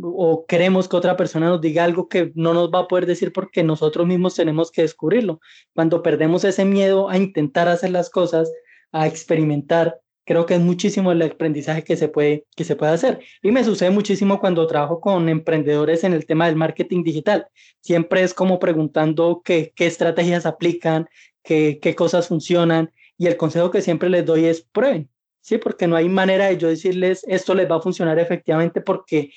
o 0.00 0.46
queremos 0.46 0.88
que 0.88 0.96
otra 0.96 1.16
persona 1.16 1.48
nos 1.48 1.60
diga 1.60 1.84
algo 1.84 2.08
que 2.08 2.32
no 2.34 2.54
nos 2.54 2.70
va 2.70 2.80
a 2.80 2.88
poder 2.88 3.06
decir 3.06 3.32
porque 3.32 3.62
nosotros 3.62 4.06
mismos 4.06 4.34
tenemos 4.34 4.70
que 4.70 4.82
descubrirlo. 4.82 5.40
Cuando 5.74 6.02
perdemos 6.02 6.44
ese 6.44 6.64
miedo 6.64 7.08
a 7.08 7.16
intentar 7.16 7.68
hacer 7.68 7.90
las 7.90 8.10
cosas, 8.10 8.52
a 8.92 9.06
experimentar, 9.06 10.00
creo 10.28 10.44
que 10.44 10.54
es 10.54 10.60
muchísimo 10.60 11.10
el 11.10 11.22
aprendizaje 11.22 11.84
que 11.84 11.96
se 11.96 12.08
puede, 12.08 12.44
que 12.54 12.64
se 12.64 12.76
puede 12.76 12.92
hacer. 12.92 13.20
Y 13.42 13.50
me 13.50 13.64
sucede 13.64 13.90
muchísimo 13.90 14.40
cuando 14.40 14.66
trabajo 14.66 15.00
con 15.00 15.28
emprendedores 15.28 16.04
en 16.04 16.12
el 16.12 16.26
tema 16.26 16.46
del 16.46 16.56
marketing 16.56 17.02
digital. 17.02 17.46
Siempre 17.80 18.22
es 18.22 18.34
como 18.34 18.58
preguntando 18.58 19.40
qué, 19.42 19.72
qué 19.74 19.86
estrategias 19.86 20.44
aplican, 20.44 21.08
qué, 21.42 21.78
qué 21.80 21.94
cosas 21.94 22.28
funcionan. 22.28 22.92
Y 23.16 23.26
el 23.26 23.38
consejo 23.38 23.70
que 23.70 23.80
siempre 23.80 24.10
les 24.10 24.26
doy 24.26 24.44
es 24.44 24.60
prueben, 24.60 25.08
¿sí? 25.40 25.56
Porque 25.56 25.86
no 25.86 25.96
hay 25.96 26.10
manera 26.10 26.48
de 26.48 26.58
yo 26.58 26.68
decirles 26.68 27.24
esto 27.26 27.54
les 27.54 27.68
va 27.68 27.76
a 27.76 27.80
funcionar 27.80 28.18
efectivamente 28.18 28.82
porque 28.82 29.32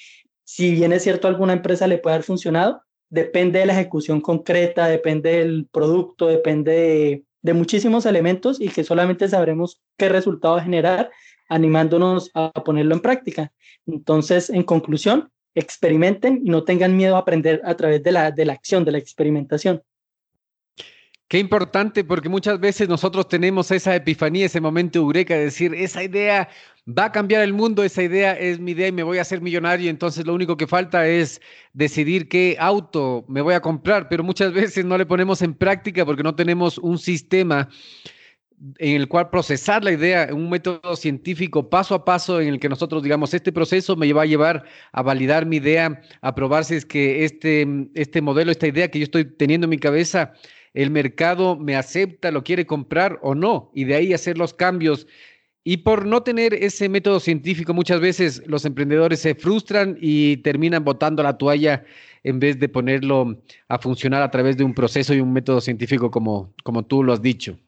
si 0.53 0.71
bien 0.71 0.91
es 0.91 1.03
cierto 1.03 1.29
alguna 1.29 1.53
empresa 1.53 1.87
le 1.87 1.97
puede 1.97 2.15
haber 2.15 2.25
funcionado, 2.25 2.83
depende 3.09 3.59
de 3.59 3.65
la 3.65 3.71
ejecución 3.71 4.19
concreta, 4.19 4.85
depende 4.87 5.37
del 5.37 5.65
producto, 5.71 6.27
depende 6.27 7.23
de 7.41 7.53
muchísimos 7.53 8.05
elementos 8.05 8.59
y 8.59 8.67
que 8.67 8.83
solamente 8.83 9.29
sabremos 9.29 9.81
qué 9.97 10.09
resultado 10.09 10.59
generar 10.59 11.09
animándonos 11.47 12.31
a 12.33 12.51
ponerlo 12.51 12.93
en 12.95 12.99
práctica. 12.99 13.53
Entonces, 13.85 14.49
en 14.49 14.63
conclusión, 14.63 15.31
experimenten 15.55 16.41
y 16.43 16.49
no 16.49 16.65
tengan 16.65 16.97
miedo 16.97 17.15
a 17.15 17.19
aprender 17.19 17.61
a 17.63 17.75
través 17.77 18.03
de 18.03 18.11
la, 18.11 18.31
de 18.31 18.43
la 18.43 18.51
acción, 18.51 18.83
de 18.83 18.91
la 18.91 18.97
experimentación. 18.97 19.81
Qué 21.31 21.39
importante, 21.39 22.03
porque 22.03 22.27
muchas 22.27 22.59
veces 22.59 22.89
nosotros 22.89 23.29
tenemos 23.29 23.71
esa 23.71 23.95
epifanía, 23.95 24.47
ese 24.47 24.59
momento 24.59 24.99
eureka 24.99 25.33
de 25.33 25.45
decir, 25.45 25.73
esa 25.73 26.03
idea 26.03 26.49
va 26.85 27.05
a 27.05 27.11
cambiar 27.13 27.41
el 27.41 27.53
mundo, 27.53 27.85
esa 27.85 28.03
idea 28.03 28.33
es 28.33 28.59
mi 28.59 28.71
idea 28.71 28.89
y 28.89 28.91
me 28.91 29.03
voy 29.03 29.17
a 29.17 29.21
hacer 29.21 29.39
millonario, 29.39 29.89
entonces 29.89 30.25
lo 30.25 30.33
único 30.33 30.57
que 30.57 30.67
falta 30.67 31.07
es 31.07 31.39
decidir 31.71 32.27
qué 32.27 32.57
auto 32.59 33.23
me 33.29 33.39
voy 33.39 33.53
a 33.53 33.61
comprar, 33.61 34.09
pero 34.09 34.25
muchas 34.25 34.51
veces 34.61 34.83
no 34.83 34.97
le 34.97 35.05
ponemos 35.05 35.41
en 35.41 35.53
práctica 35.53 36.05
porque 36.05 36.21
no 36.21 36.35
tenemos 36.35 36.77
un 36.77 36.97
sistema 36.97 37.69
en 38.77 38.97
el 38.97 39.07
cual 39.07 39.29
procesar 39.29 39.85
la 39.85 39.93
idea, 39.93 40.27
un 40.33 40.49
método 40.49 40.97
científico 40.97 41.69
paso 41.69 41.95
a 41.95 42.03
paso 42.03 42.41
en 42.41 42.49
el 42.49 42.59
que 42.59 42.67
nosotros 42.67 43.03
digamos, 43.03 43.33
este 43.33 43.53
proceso 43.53 43.95
me 43.95 44.11
va 44.11 44.23
a 44.23 44.25
llevar 44.25 44.65
a 44.91 45.01
validar 45.01 45.45
mi 45.45 45.55
idea, 45.55 46.01
a 46.19 46.35
probar 46.35 46.65
si 46.65 46.75
es 46.75 46.85
que 46.85 47.23
este, 47.23 47.65
este 47.93 48.21
modelo, 48.21 48.51
esta 48.51 48.67
idea 48.67 48.91
que 48.91 48.99
yo 48.99 49.05
estoy 49.05 49.23
teniendo 49.23 49.63
en 49.63 49.69
mi 49.69 49.77
cabeza, 49.77 50.33
el 50.73 50.91
mercado 50.91 51.57
me 51.57 51.75
acepta, 51.75 52.31
lo 52.31 52.43
quiere 52.43 52.65
comprar 52.65 53.19
o 53.21 53.35
no, 53.35 53.71
y 53.73 53.83
de 53.83 53.95
ahí 53.95 54.13
hacer 54.13 54.37
los 54.37 54.53
cambios. 54.53 55.07
Y 55.63 55.77
por 55.77 56.07
no 56.07 56.23
tener 56.23 56.53
ese 56.55 56.89
método 56.89 57.19
científico, 57.19 57.73
muchas 57.73 57.99
veces 58.01 58.41
los 58.47 58.65
emprendedores 58.65 59.19
se 59.19 59.35
frustran 59.35 59.97
y 60.01 60.37
terminan 60.37 60.83
botando 60.83 61.21
la 61.21 61.37
toalla 61.37 61.85
en 62.23 62.39
vez 62.39 62.59
de 62.59 62.69
ponerlo 62.69 63.37
a 63.67 63.77
funcionar 63.77 64.23
a 64.23 64.31
través 64.31 64.57
de 64.57 64.63
un 64.63 64.73
proceso 64.73 65.13
y 65.13 65.21
un 65.21 65.33
método 65.33 65.61
científico 65.61 66.09
como, 66.09 66.53
como 66.63 66.83
tú 66.83 67.03
lo 67.03 67.13
has 67.13 67.21
dicho. 67.21 67.59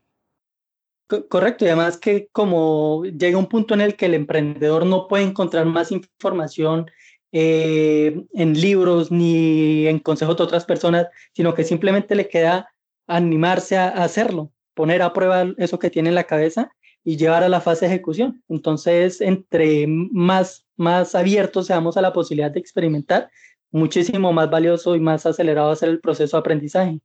Correcto, 1.29 1.65
y 1.65 1.67
además 1.67 1.97
que 1.97 2.29
como 2.31 3.03
llega 3.05 3.37
un 3.37 3.47
punto 3.47 3.75
en 3.75 3.81
el 3.81 3.95
que 3.95 4.07
el 4.07 4.15
emprendedor 4.15 4.85
no 4.85 5.07
puede 5.07 5.23
encontrar 5.23 5.65
más 5.65 5.91
información 5.91 6.89
eh, 7.31 8.25
en 8.33 8.53
libros 8.59 9.11
ni 9.11 9.85
en 9.85 9.99
consejos 9.99 10.37
de 10.37 10.43
otras 10.43 10.65
personas, 10.65 11.07
sino 11.33 11.53
que 11.53 11.63
simplemente 11.63 12.15
le 12.15 12.29
queda 12.29 12.72
animarse 13.07 13.77
a, 13.77 13.89
hacerlo, 13.89 14.51
poner 14.73 15.01
a 15.01 15.13
prueba 15.13 15.45
eso 15.57 15.79
que 15.79 15.89
tiene 15.89 16.09
en 16.09 16.15
la 16.15 16.25
cabeza 16.25 16.71
y 17.03 17.17
llevar 17.17 17.43
a 17.43 17.49
la 17.49 17.61
fase 17.61 17.85
de 17.85 17.93
ejecución. 17.93 18.43
Entonces, 18.47 19.21
entre 19.21 19.85
más, 19.87 20.65
más 20.77 21.15
abiertos 21.15 21.67
seamos 21.67 21.97
a 21.97 22.01
la 22.01 22.13
posibilidad 22.13 22.51
de 22.51 22.59
experimentar, 22.59 23.29
muchísimo 23.71 24.31
más 24.31 24.49
valioso 24.49 24.95
y 24.95 24.99
más 24.99 25.25
acelerado 25.25 25.67
va 25.67 25.73
a 25.73 25.77
ser 25.77 25.89
el 25.89 25.99
proceso 25.99 26.37
de 26.37 26.41
aprendizaje. 26.41 26.99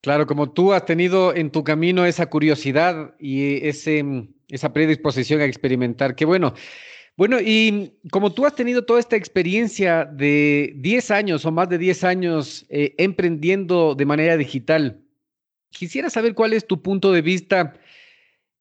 Claro, 0.00 0.26
como 0.26 0.52
tú 0.52 0.72
has 0.72 0.84
tenido 0.84 1.34
en 1.34 1.50
tu 1.50 1.64
camino 1.64 2.04
esa 2.04 2.30
curiosidad 2.30 3.14
y 3.18 3.66
ese, 3.66 4.04
esa 4.48 4.72
predisposición 4.72 5.40
a 5.40 5.44
experimentar, 5.44 6.14
qué 6.14 6.24
bueno. 6.24 6.54
Bueno, 7.18 7.40
y 7.40 7.98
como 8.12 8.32
tú 8.32 8.46
has 8.46 8.54
tenido 8.54 8.84
toda 8.84 9.00
esta 9.00 9.16
experiencia 9.16 10.04
de 10.04 10.72
10 10.76 11.10
años 11.10 11.44
o 11.44 11.50
más 11.50 11.68
de 11.68 11.76
10 11.76 12.04
años 12.04 12.64
eh, 12.68 12.94
emprendiendo 12.96 13.96
de 13.96 14.06
manera 14.06 14.36
digital, 14.36 15.00
quisiera 15.70 16.10
saber 16.10 16.34
cuál 16.34 16.52
es 16.52 16.64
tu 16.64 16.80
punto 16.80 17.10
de 17.10 17.20
vista 17.20 17.74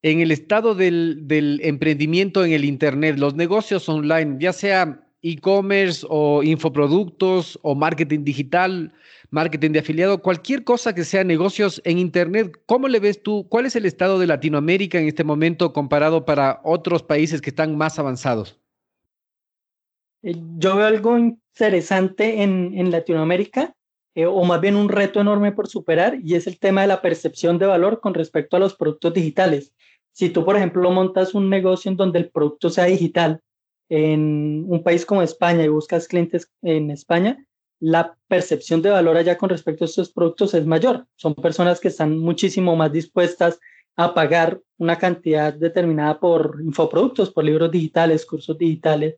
en 0.02 0.22
el 0.22 0.32
estado 0.32 0.74
del, 0.74 1.28
del 1.28 1.60
emprendimiento 1.62 2.44
en 2.44 2.52
el 2.52 2.66
Internet, 2.66 3.20
los 3.20 3.36
negocios 3.36 3.88
online, 3.90 4.38
ya 4.40 4.54
sea 4.54 5.07
e-commerce 5.32 6.06
o 6.10 6.44
infoproductos 6.44 7.60
o 7.62 7.76
marketing 7.76 8.24
digital, 8.24 8.94
marketing 9.30 9.72
de 9.72 9.80
afiliado, 9.80 10.22
cualquier 10.22 10.64
cosa 10.64 10.94
que 10.94 11.04
sea 11.04 11.24
negocios 11.24 11.82
en 11.84 11.98
Internet, 11.98 12.60
¿cómo 12.66 12.88
le 12.88 13.00
ves 13.00 13.22
tú? 13.22 13.48
¿Cuál 13.50 13.66
es 13.66 13.76
el 13.76 13.86
estado 13.86 14.20
de 14.20 14.28
Latinoamérica 14.28 15.00
en 15.00 15.08
este 15.08 15.24
momento 15.24 15.74
comparado 15.74 16.26
para 16.26 16.62
otros 16.64 17.04
países 17.04 17.42
que 17.42 17.50
están 17.50 17.78
más 17.78 18.00
avanzados? 18.00 18.60
Eh, 20.24 20.36
yo 20.58 20.76
veo 20.76 20.88
algo 20.88 21.18
interesante 21.18 22.42
en, 22.44 22.74
en 22.78 22.92
Latinoamérica, 22.92 23.76
eh, 24.16 24.26
o 24.26 24.44
más 24.46 24.62
bien 24.62 24.76
un 24.76 24.90
reto 24.90 25.22
enorme 25.22 25.52
por 25.52 25.68
superar, 25.68 26.18
y 26.24 26.36
es 26.36 26.48
el 26.48 26.58
tema 26.58 26.82
de 26.82 26.88
la 26.88 27.02
percepción 27.02 27.60
de 27.60 27.66
valor 27.66 28.00
con 28.00 28.14
respecto 28.14 28.56
a 28.56 28.60
los 28.60 28.76
productos 28.76 29.14
digitales. 29.14 29.74
Si 30.12 30.30
tú, 30.30 30.44
por 30.44 30.56
ejemplo, 30.56 30.90
montas 30.90 31.36
un 31.36 31.50
negocio 31.50 31.92
en 31.92 31.98
donde 31.98 32.18
el 32.18 32.30
producto 32.32 32.72
sea 32.72 32.86
digital, 32.86 33.42
en 33.90 34.66
un 34.68 34.84
país 34.84 35.06
como 35.06 35.22
España 35.22 35.64
y 35.64 35.70
buscas 35.70 36.08
clientes 36.08 36.52
en 36.62 36.92
España, 36.92 37.46
la 37.80 38.18
percepción 38.28 38.82
de 38.82 38.90
valor 38.90 39.18
allá 39.18 39.38
con 39.38 39.50
respecto 39.50 39.84
a 39.84 39.88
estos 39.88 40.12
productos 40.12 40.54
es 40.54 40.66
mayor. 40.66 41.06
Son 41.16 41.36
personas 41.36 41.80
que 41.80 41.90
están 41.90 42.18
muchísimo 42.18 42.76
más 42.76 42.92
dispuestas 42.92 43.60
a 43.96 44.14
pagar 44.14 44.62
una 44.78 44.98
cantidad 44.98 45.54
determinada 45.54 46.20
por 46.20 46.60
infoproductos, 46.64 47.32
por 47.32 47.44
libros 47.44 47.72
digitales, 47.72 48.26
cursos 48.26 48.58
digitales, 48.58 49.16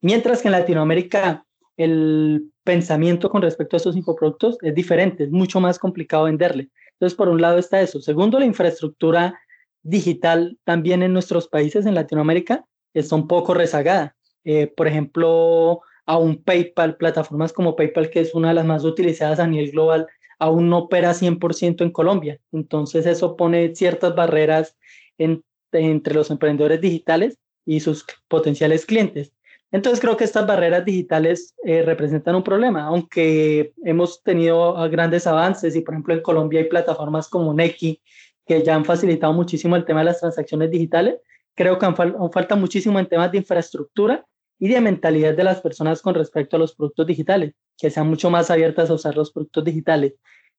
mientras 0.00 0.42
que 0.42 0.48
en 0.48 0.52
Latinoamérica 0.52 1.44
el 1.76 2.50
pensamiento 2.64 3.28
con 3.28 3.42
respecto 3.42 3.76
a 3.76 3.78
estos 3.78 3.96
infoproductos 3.96 4.56
es 4.62 4.74
diferente, 4.74 5.24
es 5.24 5.30
mucho 5.30 5.60
más 5.60 5.78
complicado 5.78 6.24
venderle. 6.24 6.70
Entonces, 6.92 7.16
por 7.16 7.28
un 7.28 7.40
lado 7.42 7.58
está 7.58 7.80
eso. 7.82 8.00
Segundo, 8.00 8.38
la 8.38 8.46
infraestructura 8.46 9.38
digital 9.82 10.58
también 10.64 11.02
en 11.02 11.12
nuestros 11.12 11.48
países, 11.48 11.84
en 11.84 11.94
Latinoamérica, 11.94 12.64
está 13.00 13.16
un 13.16 13.28
poco 13.28 13.54
rezagada. 13.54 14.16
Eh, 14.44 14.66
por 14.66 14.86
ejemplo, 14.86 15.80
aún 16.06 16.42
PayPal, 16.42 16.96
plataformas 16.96 17.52
como 17.52 17.76
PayPal, 17.76 18.10
que 18.10 18.20
es 18.20 18.34
una 18.34 18.48
de 18.48 18.54
las 18.54 18.66
más 18.66 18.84
utilizadas 18.84 19.40
a 19.40 19.46
nivel 19.46 19.72
global, 19.72 20.06
aún 20.38 20.68
no 20.68 20.78
opera 20.78 21.14
100% 21.14 21.82
en 21.82 21.90
Colombia. 21.90 22.38
Entonces 22.52 23.06
eso 23.06 23.36
pone 23.36 23.74
ciertas 23.74 24.14
barreras 24.14 24.76
entre 25.18 26.14
los 26.14 26.30
emprendedores 26.30 26.80
digitales 26.80 27.38
y 27.64 27.80
sus 27.80 28.04
potenciales 28.28 28.86
clientes. 28.86 29.32
Entonces 29.72 30.00
creo 30.00 30.16
que 30.16 30.24
estas 30.24 30.46
barreras 30.46 30.84
digitales 30.84 31.54
eh, 31.64 31.82
representan 31.82 32.36
un 32.36 32.44
problema, 32.44 32.84
aunque 32.84 33.72
hemos 33.84 34.22
tenido 34.22 34.74
grandes 34.88 35.26
avances 35.26 35.74
y 35.74 35.80
por 35.80 35.94
ejemplo 35.94 36.14
en 36.14 36.22
Colombia 36.22 36.60
hay 36.60 36.68
plataformas 36.68 37.28
como 37.28 37.52
Neki 37.52 38.00
que 38.46 38.62
ya 38.62 38.76
han 38.76 38.84
facilitado 38.84 39.32
muchísimo 39.32 39.74
el 39.74 39.84
tema 39.84 40.00
de 40.00 40.06
las 40.06 40.20
transacciones 40.20 40.70
digitales, 40.70 41.16
creo 41.56 41.78
que 41.78 41.86
aún, 41.86 41.96
falta 42.32 42.54
muchísimo 42.54 43.00
en 43.00 43.08
temas 43.08 43.32
de 43.32 43.38
infraestructura 43.38 44.24
y 44.58 44.68
de 44.68 44.80
mentalidad 44.80 45.34
de 45.34 45.44
las 45.44 45.60
personas 45.60 46.00
con 46.00 46.14
respecto 46.14 46.56
a 46.56 46.58
los 46.58 46.74
productos 46.74 47.06
digitales, 47.06 47.54
que 47.76 47.90
sean 47.90 48.08
mucho 48.08 48.30
más 48.30 48.50
abiertas 48.50 48.90
a 48.90 48.94
usar 48.94 49.16
los 49.16 49.32
productos 49.32 49.64
digitales. 49.64 50.14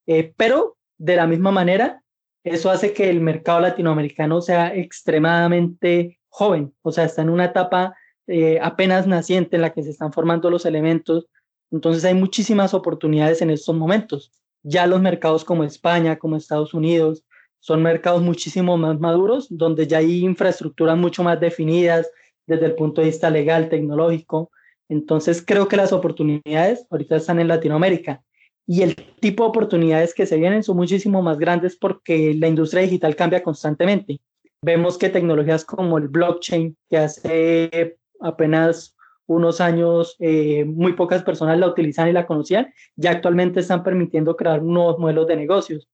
Eh, 0.06 0.34
pero 0.36 0.78
de 0.98 1.16
la 1.16 1.28
misma 1.28 1.52
manera, 1.52 2.02
eso 2.44 2.70
hace 2.70 2.94
que 2.94 3.10
el 3.10 3.22
mercado 3.22 3.60
latinoamericano 3.60 4.42
sea 4.42 4.76
extremadamente 4.76 6.20
joven, 6.30 6.74
o 6.82 6.92
sea, 6.92 7.06
está 7.06 7.22
en 7.22 7.30
una 7.30 7.46
etapa 7.46 7.96
eh, 8.28 8.60
apenas 8.62 9.08
naciente 9.08 9.56
en 9.56 9.62
la 9.62 9.74
que 9.74 9.84
se 9.84 9.92
están 9.92 10.12
formando 10.12 10.50
los 10.50 10.66
elementos. 10.66 11.28
Entonces 11.72 12.04
hay 12.06 12.14
muchísimas 12.14 12.74
oportunidades 12.74 13.42
en 13.42 13.50
estos 13.50 13.76
momentos. 13.76 14.32
Ya 14.64 14.86
los 14.88 15.02
mercados 15.02 15.46
como 15.46 15.64
España, 15.64 16.18
como 16.18 16.36
Estados 16.36 16.74
Unidos, 16.74 17.24
son 17.68 17.84
mercados 17.84 18.22
muchísimo 18.22 18.78
más 18.78 18.98
maduros, 18.98 19.48
donde 19.50 19.88
ya 19.88 19.98
hay 19.98 20.24
infraestructuras 20.24 20.98
mucho 20.98 21.22
más 21.22 21.38
definidas 21.38 22.10
desde 22.46 22.66
el 22.68 22.76
punto 22.76 23.02
de 23.02 23.08
vista 23.08 23.30
legal, 23.30 23.68
tecnológico. 23.68 24.52
Entonces 24.88 25.44
creo 25.46 25.68
que 25.68 25.76
las 25.76 25.92
oportunidades 25.92 26.88
ahorita 26.90 27.18
están 27.18 27.42
en 27.42 27.50
Latinoamérica 27.50 28.24
y 28.66 28.84
el 28.84 28.96
tipo 28.96 29.44
de 29.44 29.50
oportunidades 29.50 30.14
que 30.14 30.26
se 30.26 30.38
vienen 30.38 30.64
son 30.64 30.78
muchísimo 30.78 31.22
más 31.22 31.38
grandes 31.38 31.76
porque 31.76 32.34
la 32.36 32.48
industria 32.48 32.84
digital 32.84 33.18
cambia 33.18 33.44
constantemente. 33.44 34.22
Vemos 34.62 34.98
que 34.98 35.10
tecnologías 35.10 35.66
como 35.66 35.98
el 35.98 36.08
blockchain, 36.08 36.78
que 36.90 36.98
hace 36.98 37.98
apenas 38.22 38.96
unos 39.26 39.60
años 39.60 40.16
eh, 40.20 40.64
muy 40.64 40.94
pocas 40.94 41.22
personas 41.22 41.60
la 41.60 41.68
utilizan 41.68 42.08
y 42.08 42.14
la 42.14 42.28
conocían, 42.28 42.74
ya 42.96 43.12
actualmente 43.12 43.60
están 43.60 43.84
permitiendo 43.84 44.38
crear 44.38 44.64
nuevos 44.64 45.00
modelos 45.00 45.28
de 45.28 45.36
negocios. 45.36 45.90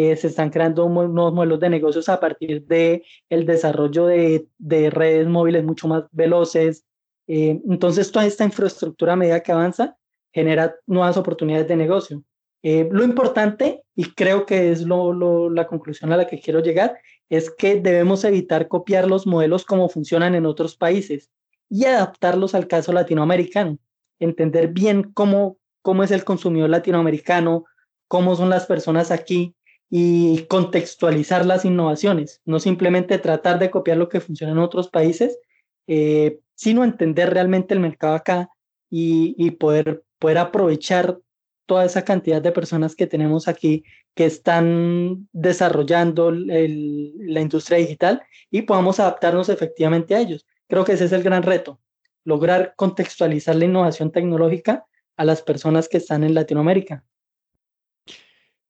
Eh, 0.00 0.14
se 0.14 0.28
están 0.28 0.50
creando 0.50 0.88
nuevos 0.88 1.34
modelos 1.34 1.58
de 1.58 1.70
negocios 1.70 2.08
a 2.08 2.20
partir 2.20 2.64
de 2.66 3.04
el 3.28 3.44
desarrollo 3.44 4.06
de, 4.06 4.46
de 4.56 4.90
redes 4.90 5.26
móviles 5.26 5.64
mucho 5.64 5.88
más 5.88 6.04
veloces. 6.12 6.84
Eh, 7.26 7.60
entonces, 7.68 8.12
toda 8.12 8.24
esta 8.24 8.44
infraestructura 8.44 9.14
a 9.14 9.16
medida 9.16 9.40
que 9.40 9.50
avanza 9.50 9.96
genera 10.32 10.76
nuevas 10.86 11.16
oportunidades 11.16 11.66
de 11.66 11.74
negocio. 11.74 12.22
Eh, 12.62 12.88
lo 12.92 13.02
importante, 13.02 13.82
y 13.96 14.12
creo 14.12 14.46
que 14.46 14.70
es 14.70 14.82
lo, 14.82 15.50
la 15.50 15.66
conclusión 15.66 16.12
a 16.12 16.16
la 16.16 16.28
que 16.28 16.38
quiero 16.38 16.60
llegar, 16.60 16.96
es 17.28 17.50
que 17.50 17.80
debemos 17.80 18.22
evitar 18.22 18.68
copiar 18.68 19.08
los 19.08 19.26
modelos 19.26 19.64
como 19.64 19.88
funcionan 19.88 20.36
en 20.36 20.46
otros 20.46 20.76
países 20.76 21.28
y 21.68 21.86
adaptarlos 21.86 22.54
al 22.54 22.68
caso 22.68 22.92
latinoamericano. 22.92 23.78
Entender 24.20 24.68
bien 24.68 25.10
cómo, 25.12 25.58
cómo 25.82 26.04
es 26.04 26.12
el 26.12 26.22
consumidor 26.22 26.70
latinoamericano, 26.70 27.64
cómo 28.06 28.36
son 28.36 28.48
las 28.48 28.66
personas 28.66 29.10
aquí 29.10 29.56
y 29.90 30.44
contextualizar 30.44 31.46
las 31.46 31.64
innovaciones, 31.64 32.42
no 32.44 32.60
simplemente 32.60 33.18
tratar 33.18 33.58
de 33.58 33.70
copiar 33.70 33.96
lo 33.96 34.08
que 34.08 34.20
funciona 34.20 34.52
en 34.52 34.58
otros 34.58 34.88
países, 34.88 35.38
eh, 35.86 36.40
sino 36.54 36.84
entender 36.84 37.30
realmente 37.32 37.72
el 37.74 37.80
mercado 37.80 38.14
acá 38.14 38.50
y, 38.90 39.50
poder, 39.52 40.02
poder 40.18 40.38
aprovechar 40.38 41.18
toda 41.66 41.84
esa 41.84 42.04
cantidad 42.04 42.40
de 42.40 42.52
personas 42.52 42.96
que 42.96 43.06
tenemos 43.06 43.48
aquí 43.48 43.84
que 44.14 44.24
están 44.24 45.28
desarrollando 45.32 46.30
la 46.32 47.40
industria 47.40 47.78
digital 47.78 48.22
y 48.50 48.62
podamos 48.62 48.98
adaptarnos 48.98 49.48
efectivamente 49.48 50.14
a 50.14 50.20
ellos. 50.20 50.46
Creo 50.66 50.84
que 50.84 50.92
ese 50.92 51.04
es 51.04 51.12
el 51.12 51.22
gran 51.22 51.42
reto, 51.42 51.80
lograr 52.24 52.74
contextualizar 52.76 53.54
la 53.56 53.66
innovación 53.66 54.10
tecnológica 54.10 54.86
a 55.16 55.24
las 55.24 55.42
personas 55.42 55.88
que 55.88 55.98
están 55.98 56.24
en 56.24 56.34
Latinoamérica. 56.34 57.04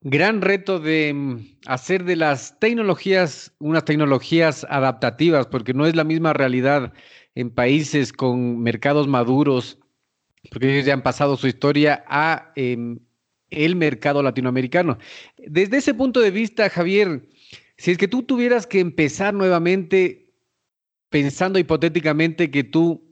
Gran 0.00 0.42
reto 0.42 0.78
de 0.78 1.12
mm, 1.12 1.58
hacer 1.66 2.04
de 2.04 2.16
las 2.16 2.58
tecnologías 2.61 3.54
unas 3.58 3.84
tecnologías 3.84 4.66
adaptativas, 4.70 5.46
porque 5.46 5.74
no 5.74 5.87
es 5.87 5.96
la 5.96 6.04
misma 6.04 6.32
realidad 6.32 6.92
en 7.34 7.50
países 7.50 8.12
con 8.12 8.61
mercados 8.61 9.08
maduros 9.08 9.78
porque 10.50 10.72
ellos 10.72 10.87
ya 10.87 10.94
han 10.94 11.02
pasado 11.02 11.37
su 11.37 11.46
historia 11.46 12.04
a 12.06 12.52
em, 12.56 12.98
el 13.50 13.76
mercado 13.76 14.22
latinoamericano. 14.22 14.98
Desde 15.37 15.78
ese 15.78 15.94
punto 15.94 16.20
de 16.20 16.30
vista, 16.30 16.68
Javier, 16.70 17.28
si 17.76 17.92
es 17.92 17.98
que 17.98 18.08
tú 18.08 18.22
tuvieras 18.22 18.66
que 18.66 18.80
empezar 18.80 19.34
nuevamente 19.34 20.32
pensando 21.11 21.58
hipotéticamente 21.58 22.50
que 22.50 22.64
tú 22.64 23.02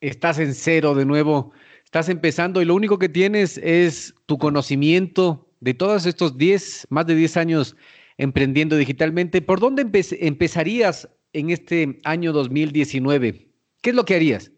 estás 0.00 0.38
en 0.38 0.54
cero 0.54 0.94
de 0.94 1.04
nuevo, 1.04 1.52
estás 1.84 2.08
empezando 2.08 2.62
y 2.62 2.64
lo 2.64 2.74
único 2.74 2.98
que 2.98 3.08
tienes 3.08 3.58
es 3.58 4.14
tu 4.26 4.38
conocimiento 4.38 5.45
de 5.66 5.74
todos 5.74 6.06
estos 6.06 6.38
10, 6.38 6.86
más 6.88 7.06
de 7.06 7.14
10 7.16 7.36
años 7.36 7.76
emprendiendo 8.16 8.76
digitalmente, 8.76 9.42
¿por 9.42 9.60
dónde 9.60 9.82
empezarías 10.20 11.08
en 11.32 11.50
este 11.50 11.98
año 12.04 12.32
2019? 12.32 13.50
¿Qué 13.82 13.90
es 13.90 13.96
lo 13.96 14.04
que 14.04 14.14
harías? 14.14 14.52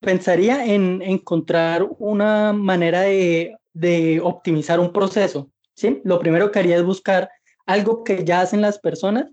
pensaría 0.00 0.64
en 0.64 1.02
encontrar 1.02 1.86
una 1.98 2.52
manera 2.52 3.02
de, 3.02 3.56
optimizar 4.22 4.80
un 4.80 4.92
proceso. 4.92 5.50
¿sí? 5.74 6.00
Lo 6.04 6.18
primero 6.18 6.50
que 6.50 6.58
haría 6.58 6.76
es 6.76 6.82
buscar 6.82 7.30
algo 7.66 8.02
que 8.02 8.24
ya 8.24 8.40
hacen 8.40 8.62
las 8.62 8.78
personas 8.78 9.26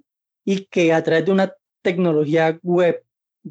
y 0.46 0.66
que 0.66 0.94
a 0.94 1.04
través 1.04 1.26
de 1.26 1.32
una 1.32 1.54
tecnología 1.82 2.60
web, 2.62 3.04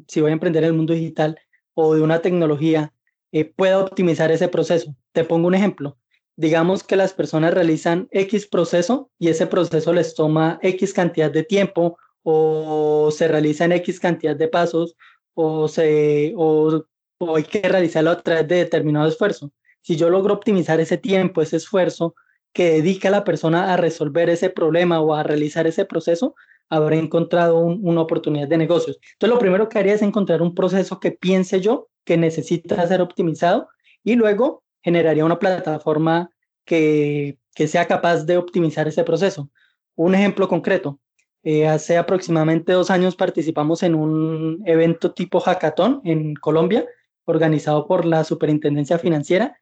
si 0.07 0.21
voy 0.21 0.29
a 0.29 0.33
emprender 0.33 0.63
en 0.63 0.69
el 0.69 0.75
mundo 0.75 0.93
digital, 0.93 1.37
o 1.73 1.93
de 1.93 2.01
una 2.01 2.21
tecnología, 2.21 2.93
eh, 3.31 3.45
pueda 3.45 3.79
optimizar 3.79 4.31
ese 4.31 4.47
proceso. 4.47 4.95
Te 5.11 5.23
pongo 5.23 5.47
un 5.47 5.55
ejemplo. 5.55 5.97
Digamos 6.37 6.83
que 6.83 6.95
las 6.95 7.13
personas 7.13 7.53
realizan 7.53 8.07
X 8.11 8.47
proceso 8.47 9.09
y 9.19 9.27
ese 9.27 9.47
proceso 9.47 9.91
les 9.91 10.15
toma 10.15 10.59
X 10.61 10.93
cantidad 10.93 11.31
de 11.31 11.43
tiempo 11.43 11.97
o 12.23 13.09
se 13.11 13.27
realizan 13.27 13.73
X 13.73 13.99
cantidad 13.99 14.35
de 14.35 14.47
pasos 14.47 14.95
o, 15.33 15.67
se, 15.67 16.33
o 16.37 16.85
o 17.17 17.35
hay 17.35 17.43
que 17.43 17.61
realizarlo 17.61 18.11
a 18.11 18.21
través 18.21 18.47
de 18.47 18.55
determinado 18.57 19.07
esfuerzo. 19.07 19.51
Si 19.81 19.95
yo 19.95 20.09
logro 20.09 20.33
optimizar 20.33 20.79
ese 20.79 20.97
tiempo, 20.97 21.41
ese 21.41 21.57
esfuerzo 21.57 22.15
que 22.53 22.73
dedica 22.73 23.09
la 23.09 23.23
persona 23.23 23.73
a 23.73 23.77
resolver 23.77 24.29
ese 24.29 24.49
problema 24.49 24.99
o 24.99 25.13
a 25.13 25.23
realizar 25.23 25.67
ese 25.67 25.85
proceso, 25.85 26.35
habré 26.69 26.97
encontrado 26.97 27.59
una 27.59 28.01
oportunidad 28.01 28.47
de 28.47 28.57
negocios. 28.57 28.99
Entonces, 29.13 29.33
lo 29.33 29.39
primero 29.39 29.69
que 29.69 29.79
haría 29.79 29.93
es 29.93 30.01
encontrar 30.01 30.41
un 30.41 30.53
proceso 30.53 30.99
que 30.99 31.11
piense 31.11 31.61
yo 31.61 31.89
que 32.03 32.17
necesita 32.17 32.85
ser 32.87 33.01
optimizado 33.01 33.69
y 34.03 34.15
luego 34.15 34.63
generaría 34.87 35.25
una 35.25 35.37
plataforma 35.37 36.29
que, 36.63 37.37
que 37.53 37.67
sea 37.67 37.85
capaz 37.87 38.23
de 38.23 38.37
optimizar 38.37 38.87
ese 38.87 39.03
proceso. 39.03 39.49
Un 39.95 40.15
ejemplo 40.15 40.47
concreto, 40.47 40.97
eh, 41.43 41.67
hace 41.67 41.97
aproximadamente 41.97 42.71
dos 42.71 42.89
años 42.89 43.17
participamos 43.17 43.83
en 43.83 43.95
un 43.95 44.63
evento 44.65 45.11
tipo 45.11 45.41
hackathon 45.41 45.99
en 46.05 46.35
Colombia, 46.35 46.85
organizado 47.25 47.85
por 47.85 48.05
la 48.05 48.23
Superintendencia 48.23 48.97
Financiera. 48.97 49.59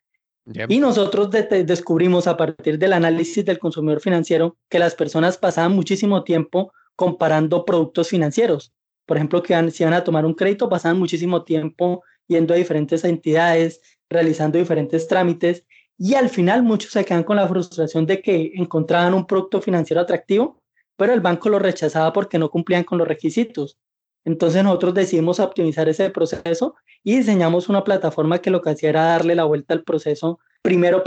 Y 0.70 0.78
nosotros 0.78 1.32
descubrimos 1.32 2.28
a 2.28 2.38
partir 2.38 2.78
del 2.78 2.94
análisis 2.94 3.44
del 3.44 3.58
consumidor 3.58 4.00
financiero 4.00 4.58
que 4.70 4.78
las 4.78 4.94
personas 4.94 5.40
pasaban 5.40 5.72
muchísimo 5.72 6.24
tiempo 6.24 6.72
comparando 6.96 7.66
productos 7.66 8.10
financieros. 8.10 8.72
Por 9.08 9.18
ejemplo, 9.18 9.42
que 9.42 9.72
si 9.72 9.82
iban 9.82 9.96
a 9.96 10.04
tomar 10.04 10.24
un 10.24 10.36
crédito, 10.36 10.70
pasaban 10.70 11.00
muchísimo 11.00 11.44
tiempo 11.44 12.04
yendo 12.28 12.54
a 12.54 12.58
diferentes 12.58 13.04
entidades, 13.04 13.82
realizando 14.10 14.58
diferentes 14.58 15.08
trámites 15.08 15.66
y 15.98 16.16
al 16.16 16.30
final 16.30 16.64
muchos 16.64 16.92
se 16.92 17.06
quedan 17.06 17.24
con 17.24 17.38
la 17.38 17.48
frustración 17.48 18.06
de 18.06 18.22
que 18.22 18.52
encontraban 18.56 19.14
un 19.14 19.26
producto 19.26 19.62
financiero 19.62 20.02
atractivo, 20.02 20.62
pero 20.98 21.14
el 21.14 21.22
banco 21.22 21.50
lo 21.50 21.60
rechazaba 21.60 22.12
porque 22.14 22.38
no 22.38 22.50
cumplían 22.50 22.84
con 22.84 22.98
los 22.98 23.08
requisitos. 23.08 23.78
Entonces 24.26 24.64
nosotros 24.64 24.94
decidimos 24.94 25.40
optimizar 25.40 25.88
ese 25.88 26.10
proceso 26.10 26.76
y 27.04 27.18
diseñamos 27.18 27.70
una 27.70 27.84
plataforma 27.84 28.40
que 28.40 28.50
lo 28.50 28.62
que 28.62 28.72
hacía 28.72 28.90
era 28.90 29.06
darle 29.06 29.36
la 29.36 29.44
vuelta 29.46 29.74
al 29.74 29.84
proceso, 29.84 30.40
primero 30.64 31.04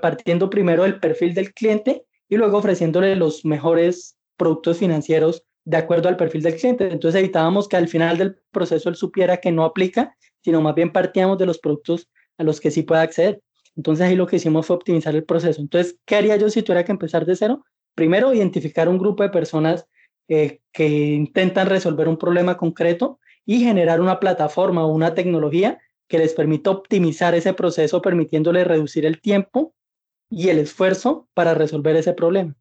partiendo 0.00 0.48
primero 0.48 0.84
del 0.84 1.00
perfil 1.00 1.34
del 1.34 1.52
cliente 1.52 2.06
y 2.28 2.36
luego 2.36 2.58
ofreciéndole 2.58 3.16
los 3.16 3.44
mejores 3.44 4.16
productos 4.36 4.78
financieros 4.78 5.44
de 5.64 5.76
acuerdo 5.76 6.08
al 6.08 6.16
perfil 6.16 6.42
del 6.42 6.56
cliente. 6.56 6.88
Entonces 6.90 7.18
evitábamos 7.18 7.68
que 7.68 7.76
al 7.76 7.88
final 7.88 8.16
del 8.16 8.36
proceso 8.52 8.88
él 8.88 8.94
supiera 8.94 9.38
que 9.38 9.50
no 9.50 9.64
aplica, 9.64 10.16
sino 10.42 10.60
más 10.60 10.74
bien 10.74 10.92
partíamos 10.92 11.38
de 11.38 11.46
los 11.46 11.58
productos 11.58 12.08
a 12.36 12.44
los 12.44 12.60
que 12.60 12.70
sí 12.70 12.82
puede 12.82 13.02
acceder. 13.02 13.42
Entonces 13.76 14.06
ahí 14.06 14.16
lo 14.16 14.26
que 14.26 14.36
hicimos 14.36 14.66
fue 14.66 14.76
optimizar 14.76 15.14
el 15.14 15.24
proceso. 15.24 15.60
Entonces, 15.60 15.96
¿qué 16.04 16.16
haría 16.16 16.36
yo 16.36 16.50
si 16.50 16.62
tuviera 16.62 16.84
que 16.84 16.92
empezar 16.92 17.24
de 17.24 17.36
cero? 17.36 17.64
Primero, 17.94 18.34
identificar 18.34 18.88
un 18.88 18.98
grupo 18.98 19.22
de 19.22 19.28
personas 19.28 19.86
eh, 20.28 20.60
que 20.72 20.88
intentan 20.88 21.68
resolver 21.68 22.08
un 22.08 22.18
problema 22.18 22.56
concreto 22.56 23.20
y 23.46 23.60
generar 23.60 24.00
una 24.00 24.20
plataforma 24.20 24.84
o 24.84 24.92
una 24.92 25.14
tecnología 25.14 25.78
que 26.08 26.18
les 26.18 26.34
permita 26.34 26.70
optimizar 26.70 27.34
ese 27.34 27.54
proceso, 27.54 28.02
permitiéndole 28.02 28.64
reducir 28.64 29.06
el 29.06 29.20
tiempo 29.20 29.74
y 30.28 30.48
el 30.48 30.58
esfuerzo 30.58 31.28
para 31.34 31.54
resolver 31.54 31.96
ese 31.96 32.14
problema. 32.14 32.54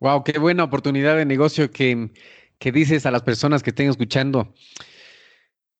Wow, 0.00 0.22
qué 0.22 0.38
buena 0.38 0.64
oportunidad 0.64 1.16
de 1.16 1.24
negocio 1.24 1.70
que, 1.70 2.10
que 2.58 2.72
dices 2.72 3.06
a 3.06 3.10
las 3.10 3.22
personas 3.22 3.62
que 3.62 3.70
estén 3.70 3.88
escuchando. 3.88 4.52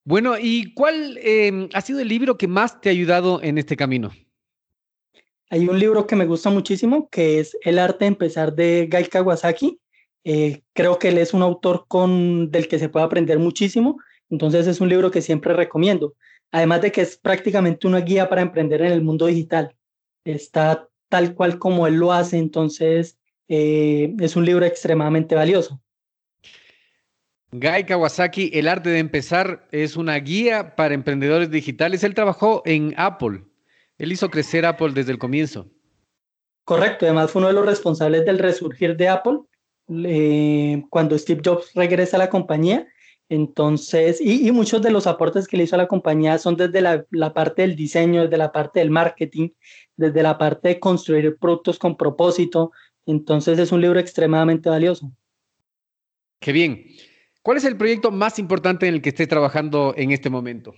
Bueno, 0.06 0.34
¿y 0.38 0.74
cuál 0.74 1.18
em, 1.22 1.70
ha 1.72 1.80
sido 1.80 2.00
el 2.00 2.08
libro 2.08 2.36
que 2.36 2.46
más 2.46 2.80
te 2.80 2.90
ha 2.90 2.92
ayudado 2.92 3.42
en 3.42 3.56
este 3.56 3.74
camino? 3.74 4.10
Hay 5.48 5.66
un 5.66 5.78
libro 5.78 6.06
que 6.06 6.14
me 6.14 6.26
gusta 6.26 6.50
muchísimo, 6.50 7.08
que 7.08 7.40
es 7.40 7.56
El 7.62 7.78
arte 7.78 8.04
de 8.04 8.08
empezar 8.08 8.54
de 8.54 8.86
Gai 8.90 9.06
Kawasaki. 9.06 9.80
Eh, 10.24 10.62
creo 10.74 10.98
que 10.98 11.08
él 11.08 11.18
es 11.18 11.32
un 11.32 11.42
autor 11.42 11.86
con, 11.88 12.50
del 12.50 12.68
que 12.68 12.78
se 12.78 12.90
puede 12.90 13.06
aprender 13.06 13.38
muchísimo, 13.38 13.98
entonces 14.30 14.66
es 14.66 14.80
un 14.80 14.88
libro 14.88 15.10
que 15.10 15.22
siempre 15.22 15.54
recomiendo. 15.54 16.14
Además 16.50 16.82
de 16.82 16.92
que 16.92 17.00
es 17.00 17.16
prácticamente 17.16 17.86
una 17.86 18.00
guía 18.00 18.28
para 18.28 18.42
emprender 18.42 18.82
en 18.82 18.92
el 18.92 19.02
mundo 19.02 19.26
digital. 19.26 19.74
Está 20.24 20.88
tal 21.08 21.34
cual 21.34 21.58
como 21.58 21.86
él 21.86 21.94
lo 21.94 22.12
hace, 22.12 22.36
entonces 22.36 23.18
eh, 23.48 24.14
es 24.20 24.36
un 24.36 24.44
libro 24.44 24.66
extremadamente 24.66 25.34
valioso. 25.34 25.80
Guy 27.56 27.84
Kawasaki, 27.84 28.50
El 28.52 28.66
arte 28.66 28.90
de 28.90 28.98
empezar, 28.98 29.68
es 29.70 29.96
una 29.96 30.16
guía 30.16 30.74
para 30.74 30.92
emprendedores 30.92 31.52
digitales. 31.52 32.02
Él 32.02 32.12
trabajó 32.12 32.62
en 32.66 32.94
Apple. 32.96 33.44
Él 33.96 34.10
hizo 34.10 34.28
crecer 34.28 34.66
Apple 34.66 34.90
desde 34.92 35.12
el 35.12 35.18
comienzo. 35.18 35.70
Correcto, 36.64 37.06
además 37.06 37.30
fue 37.30 37.38
uno 37.38 37.48
de 37.48 37.54
los 37.54 37.64
responsables 37.64 38.24
del 38.24 38.40
resurgir 38.40 38.96
de 38.96 39.06
Apple 39.06 39.38
cuando 40.90 41.16
Steve 41.16 41.42
Jobs 41.44 41.70
regresa 41.74 42.16
a 42.16 42.18
la 42.18 42.28
compañía. 42.28 42.88
Entonces, 43.28 44.20
y, 44.20 44.50
muchos 44.50 44.82
de 44.82 44.90
los 44.90 45.06
aportes 45.06 45.46
que 45.46 45.56
le 45.56 45.62
hizo 45.62 45.76
a 45.76 45.78
la 45.78 45.86
compañía 45.86 46.38
son 46.38 46.56
desde 46.56 46.80
la, 46.80 47.06
la, 47.12 47.32
parte 47.34 47.62
del 47.62 47.76
diseño, 47.76 48.22
desde 48.22 48.36
la 48.36 48.50
parte 48.50 48.80
del 48.80 48.90
marketing, 48.90 49.50
desde 49.96 50.24
la 50.24 50.38
parte 50.38 50.70
de 50.70 50.80
construir 50.80 51.36
productos 51.38 51.78
con 51.78 51.96
propósito. 51.96 52.72
Entonces, 53.06 53.60
es 53.60 53.70
un 53.70 53.80
libro 53.80 54.00
extremadamente 54.00 54.68
valioso. 54.68 55.12
Qué 56.40 56.50
bien. 56.50 56.84
¿Cuál 57.44 57.58
es 57.58 57.64
el 57.64 57.76
proyecto 57.76 58.10
más 58.10 58.38
importante 58.38 58.88
en 58.88 58.94
el 58.94 59.02
que 59.02 59.10
esté 59.10 59.26
trabajando 59.26 59.92
en 59.98 60.12
este 60.12 60.30
momento? 60.30 60.74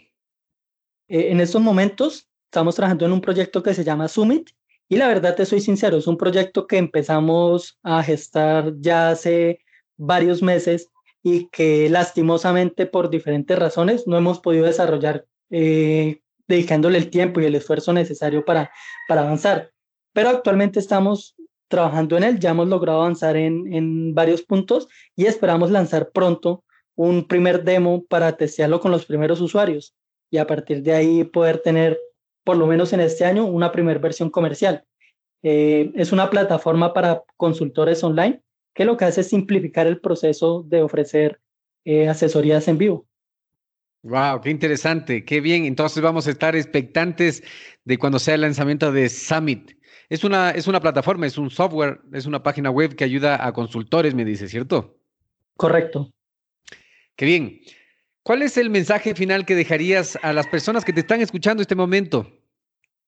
Eh, 1.06 1.30
en 1.30 1.38
estos 1.38 1.62
momentos 1.62 2.28
estamos 2.46 2.74
trabajando 2.74 3.06
en 3.06 3.12
un 3.12 3.20
proyecto 3.20 3.62
que 3.62 3.72
se 3.72 3.84
llama 3.84 4.08
Summit 4.08 4.50
y 4.88 4.96
la 4.96 5.06
verdad 5.06 5.36
te 5.36 5.46
soy 5.46 5.60
sincero, 5.60 5.96
es 5.96 6.08
un 6.08 6.16
proyecto 6.16 6.66
que 6.66 6.78
empezamos 6.78 7.78
a 7.84 8.02
gestar 8.02 8.72
ya 8.80 9.10
hace 9.10 9.60
varios 9.96 10.42
meses 10.42 10.90
y 11.22 11.48
que 11.50 11.88
lastimosamente 11.88 12.86
por 12.86 13.10
diferentes 13.10 13.56
razones 13.56 14.08
no 14.08 14.16
hemos 14.16 14.40
podido 14.40 14.66
desarrollar 14.66 15.24
eh, 15.50 16.20
dedicándole 16.48 16.98
el 16.98 17.10
tiempo 17.10 17.40
y 17.40 17.44
el 17.44 17.54
esfuerzo 17.54 17.92
necesario 17.92 18.44
para, 18.44 18.72
para 19.06 19.20
avanzar. 19.20 19.70
Pero 20.12 20.30
actualmente 20.30 20.80
estamos 20.80 21.36
trabajando 21.68 22.16
en 22.16 22.24
él, 22.24 22.38
ya 22.38 22.50
hemos 22.50 22.68
logrado 22.68 23.00
avanzar 23.00 23.36
en, 23.36 23.72
en 23.72 24.14
varios 24.14 24.42
puntos 24.42 24.88
y 25.14 25.26
esperamos 25.26 25.70
lanzar 25.70 26.10
pronto 26.10 26.64
un 26.94 27.26
primer 27.26 27.62
demo 27.64 28.04
para 28.04 28.36
testearlo 28.36 28.80
con 28.80 28.90
los 28.90 29.04
primeros 29.06 29.40
usuarios 29.40 29.94
y 30.30 30.38
a 30.38 30.46
partir 30.46 30.82
de 30.82 30.94
ahí 30.94 31.24
poder 31.24 31.58
tener, 31.58 31.98
por 32.44 32.56
lo 32.56 32.66
menos 32.66 32.92
en 32.92 33.00
este 33.00 33.24
año, 33.24 33.44
una 33.44 33.70
primera 33.72 34.00
versión 34.00 34.30
comercial. 34.30 34.84
Eh, 35.42 35.92
es 35.94 36.12
una 36.12 36.30
plataforma 36.30 36.92
para 36.92 37.22
consultores 37.36 38.02
online 38.02 38.42
que 38.74 38.84
lo 38.84 38.96
que 38.96 39.04
hace 39.04 39.20
es 39.20 39.28
simplificar 39.28 39.86
el 39.86 40.00
proceso 40.00 40.64
de 40.66 40.82
ofrecer 40.82 41.40
eh, 41.84 42.08
asesorías 42.08 42.66
en 42.68 42.78
vivo. 42.78 43.06
Wow, 44.02 44.40
qué 44.40 44.50
interesante, 44.50 45.24
qué 45.24 45.40
bien. 45.40 45.64
Entonces 45.64 46.02
vamos 46.02 46.26
a 46.26 46.30
estar 46.30 46.54
expectantes 46.54 47.42
de 47.84 47.98
cuando 47.98 48.18
sea 48.18 48.34
el 48.34 48.42
lanzamiento 48.42 48.92
de 48.92 49.08
Summit. 49.08 49.72
Es 50.08 50.24
una, 50.24 50.50
es 50.50 50.66
una 50.66 50.80
plataforma, 50.80 51.26
es 51.26 51.36
un 51.36 51.50
software, 51.50 52.00
es 52.12 52.26
una 52.26 52.42
página 52.42 52.70
web 52.70 52.94
que 52.94 53.04
ayuda 53.04 53.44
a 53.44 53.52
consultores, 53.52 54.14
me 54.14 54.24
dice, 54.24 54.48
¿cierto? 54.48 54.96
Correcto. 55.56 56.10
Qué 57.16 57.24
bien. 57.24 57.60
¿Cuál 58.22 58.42
es 58.42 58.56
el 58.56 58.70
mensaje 58.70 59.14
final 59.14 59.46
que 59.46 59.54
dejarías 59.54 60.18
a 60.22 60.32
las 60.32 60.46
personas 60.46 60.84
que 60.84 60.92
te 60.92 61.00
están 61.00 61.20
escuchando 61.20 61.62
este 61.62 61.74
momento? 61.74 62.30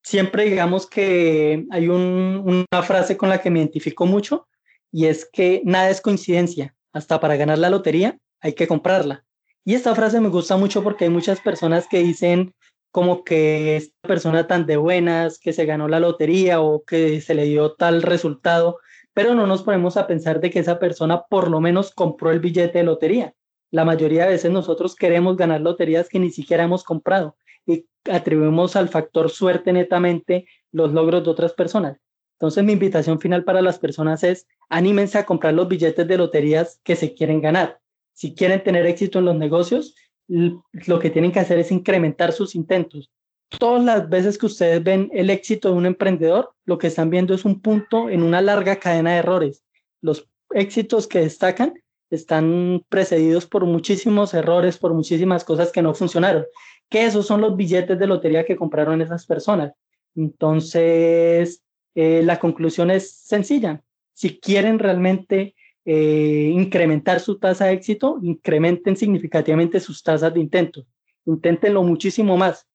Siempre 0.02 0.44
digamos 0.44 0.86
que 0.86 1.66
hay 1.70 1.88
una 1.88 2.82
frase 2.84 3.16
con 3.16 3.28
la 3.28 3.40
que 3.40 3.50
me 3.50 3.58
identifico 3.58 4.06
mucho 4.06 4.48
y 4.92 5.06
es 5.06 5.28
que 5.30 5.60
nada 5.64 5.90
es 5.90 6.00
coincidencia. 6.00 6.74
Hasta 6.92 7.20
para 7.20 7.36
ganar 7.36 7.58
la 7.58 7.68
lotería 7.68 8.16
hay 8.40 8.54
que 8.54 8.66
comprarla. 8.66 9.24
Y 9.64 9.74
esta 9.74 9.94
frase 9.94 10.20
me 10.20 10.28
gusta 10.28 10.56
mucho 10.56 10.82
porque 10.82 11.04
hay 11.04 11.10
muchas 11.10 11.40
personas 11.40 11.86
que 11.88 11.98
dicen 11.98 12.54
como 12.90 13.24
que 13.24 13.76
esta 13.76 14.08
persona 14.08 14.46
tan 14.46 14.66
de 14.66 14.76
buenas, 14.76 15.38
que 15.38 15.52
se 15.52 15.66
ganó 15.66 15.88
la 15.88 16.00
lotería 16.00 16.60
o 16.60 16.84
que 16.84 17.20
se 17.20 17.34
le 17.34 17.44
dio 17.44 17.74
tal 17.74 18.02
resultado, 18.02 18.78
pero 19.14 19.34
no 19.34 19.46
nos 19.46 19.62
ponemos 19.62 19.96
a 19.96 20.06
pensar 20.06 20.40
de 20.40 20.50
que 20.50 20.60
esa 20.60 20.78
persona 20.78 21.24
por 21.28 21.50
lo 21.50 21.60
menos 21.60 21.92
compró 21.92 22.30
el 22.30 22.40
billete 22.40 22.78
de 22.78 22.84
lotería. 22.84 23.34
La 23.70 23.84
mayoría 23.84 24.24
de 24.24 24.30
veces 24.30 24.50
nosotros 24.50 24.94
queremos 24.94 25.36
ganar 25.36 25.60
loterías 25.60 26.08
que 26.08 26.18
ni 26.18 26.30
siquiera 26.30 26.64
hemos 26.64 26.84
comprado 26.84 27.36
y 27.66 27.86
atribuimos 28.10 28.76
al 28.76 28.88
factor 28.88 29.30
suerte 29.30 29.72
netamente 29.72 30.46
los 30.72 30.92
logros 30.92 31.24
de 31.24 31.30
otras 31.30 31.52
personas. 31.52 31.98
Entonces 32.38 32.64
mi 32.64 32.72
invitación 32.72 33.20
final 33.20 33.44
para 33.44 33.60
las 33.60 33.78
personas 33.78 34.22
es 34.22 34.46
anímense 34.68 35.18
a 35.18 35.26
comprar 35.26 35.54
los 35.54 35.68
billetes 35.68 36.06
de 36.06 36.16
loterías 36.16 36.80
que 36.84 36.96
se 36.96 37.12
quieren 37.14 37.40
ganar. 37.40 37.80
Si 38.12 38.34
quieren 38.34 38.62
tener 38.62 38.86
éxito 38.86 39.18
en 39.18 39.26
los 39.26 39.36
negocios, 39.36 39.94
lo 40.28 40.98
que 41.00 41.10
tienen 41.10 41.32
que 41.32 41.40
hacer 41.40 41.58
es 41.58 41.72
incrementar 41.72 42.32
sus 42.32 42.54
intentos. 42.54 43.10
Todas 43.58 43.82
las 43.82 44.08
veces 44.08 44.36
que 44.36 44.46
ustedes 44.46 44.84
ven 44.84 45.10
el 45.12 45.30
éxito 45.30 45.70
de 45.70 45.76
un 45.76 45.86
emprendedor, 45.86 46.52
lo 46.66 46.76
que 46.76 46.88
están 46.88 47.08
viendo 47.08 47.34
es 47.34 47.44
un 47.46 47.60
punto 47.60 48.10
en 48.10 48.22
una 48.22 48.42
larga 48.42 48.76
cadena 48.76 49.12
de 49.12 49.18
errores. 49.18 49.64
Los 50.02 50.28
éxitos 50.50 51.06
que 51.06 51.20
destacan 51.20 51.74
están 52.10 52.84
precedidos 52.88 53.46
por 53.46 53.64
muchísimos 53.64 54.34
errores, 54.34 54.78
por 54.78 54.94
muchísimas 54.94 55.44
cosas 55.44 55.72
que 55.72 55.82
no 55.82 55.94
funcionaron, 55.94 56.44
que 56.88 57.04
esos 57.04 57.26
son 57.26 57.40
los 57.40 57.56
billetes 57.56 57.98
de 57.98 58.06
lotería 58.06 58.44
que 58.44 58.56
compraron 58.56 59.00
esas 59.00 59.26
personas. 59.26 59.72
Entonces, 60.14 61.62
eh, 61.94 62.22
la 62.22 62.38
conclusión 62.38 62.90
es 62.90 63.12
sencilla. 63.12 63.82
Si 64.14 64.38
quieren 64.40 64.78
realmente 64.78 65.54
eh, 65.90 66.50
incrementar 66.52 67.18
su 67.18 67.38
tasa 67.38 67.64
de 67.64 67.72
éxito, 67.72 68.18
incrementen 68.20 68.94
significativamente 68.94 69.80
sus 69.80 70.02
tasas 70.02 70.34
de 70.34 70.40
intento. 70.40 70.84
Inténtenlo 71.24 71.82
muchísimo 71.82 72.36
más, 72.36 72.68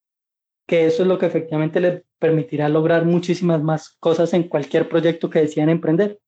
que 0.66 0.86
eso 0.86 1.02
es 1.02 1.08
lo 1.08 1.16
que 1.16 1.26
efectivamente 1.26 1.78
les 1.78 2.02
permitirá 2.18 2.68
lograr 2.68 3.04
muchísimas 3.04 3.62
más 3.62 3.90
cosas 4.00 4.34
en 4.34 4.48
cualquier 4.48 4.88
proyecto 4.88 5.30
que 5.30 5.38
decidan 5.38 5.68
emprender. 5.68 6.18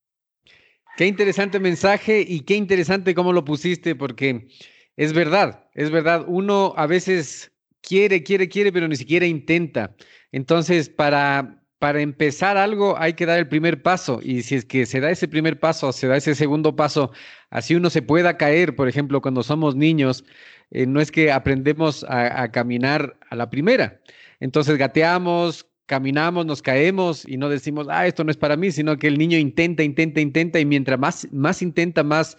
Qué 0.97 1.07
interesante 1.07 1.59
mensaje 1.59 2.25
y 2.25 2.43
qué 2.43 2.55
interesante 2.55 3.17
cómo 3.17 3.33
lo 3.33 3.45
pusiste, 3.45 3.97
porque 3.97 4.47
es 4.97 5.13
verdad, 5.13 5.69
es 5.75 5.91
verdad. 5.91 6.25
Uno 6.29 6.73
a 6.77 6.87
veces 6.87 7.51
quiere, 7.81 8.23
quiere, 8.23 8.49
quiere, 8.49 8.73
pero 8.73 8.87
ni 8.87 8.95
siquiera 8.95 9.27
intenta. 9.27 9.97
Entonces, 10.31 10.89
para, 10.89 11.65
para 11.79 12.01
empezar 12.01 12.57
algo 12.57 12.99
hay 12.99 13.15
que 13.15 13.27
dar 13.27 13.39
el 13.39 13.49
primer 13.49 13.83
paso 13.83 14.21
y 14.23 14.43
si 14.43 14.55
es 14.57 14.65
que 14.65 14.87
se 14.87 15.01
da 15.01 15.11
ese 15.11 15.29
primer 15.29 15.59
paso, 15.61 15.93
se 15.93 16.07
da 16.07 16.17
ese 16.17 16.35
segundo 16.35 16.75
paso, 16.77 17.13
así 17.51 17.75
uno 17.75 17.91
se 17.91 18.03
pueda 18.03 18.37
caer, 18.37 18.75
por 18.77 18.89
ejemplo, 18.89 19.21
cuando 19.21 19.43
somos 19.43 19.77
niños, 19.77 20.25
eh, 20.71 20.87
no 20.87 21.01
es 21.01 21.11
que 21.11 21.31
aprendemos 21.33 22.05
a, 22.09 22.51
caminar 22.51 23.17
a 23.31 23.37
la 23.37 23.51
primera. 23.51 24.01
Entonces 24.41 24.79
gateamos, 24.79 25.67
caminamos, 25.87 26.47
nos 26.47 26.63
caemos 26.63 27.27
y 27.29 27.37
no 27.37 27.49
decimos, 27.49 27.87
ah, 27.91 28.07
esto 28.07 28.25
no 28.25 28.31
es 28.31 28.37
para 28.37 28.57
mí, 28.57 28.73
sino 28.73 28.99
que 28.99 29.07
el 29.09 29.19
niño 29.19 29.39
intenta, 29.39 29.83
intenta, 29.83 30.21
intenta 30.21 30.61
y 30.61 30.65
mientras 30.65 30.99
más, 30.99 31.29
más 31.33 31.63
intenta, 31.63 32.03
más 32.03 32.37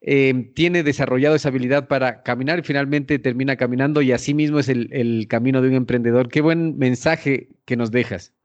eh, 0.00 0.50
tiene 0.54 0.82
desarrollado 0.82 1.34
esa 1.34 1.48
habilidad 1.48 1.88
para 1.88 2.22
caminar 2.22 2.60
y 2.60 2.62
finalmente 2.62 3.18
termina 3.18 3.56
caminando 3.56 4.02
y 4.02 4.12
así 4.12 4.34
mismo 4.34 4.58
es 4.60 4.68
el, 4.68 4.88
el 4.92 5.26
camino 5.28 5.60
de 5.60 5.68
un 5.68 5.74
emprendedor. 5.74 6.28
Qué 6.28 6.40
buen 6.40 6.78
mensaje 6.78 7.48
que 7.64 7.76
nos 7.76 7.90
dejas. 7.90 8.35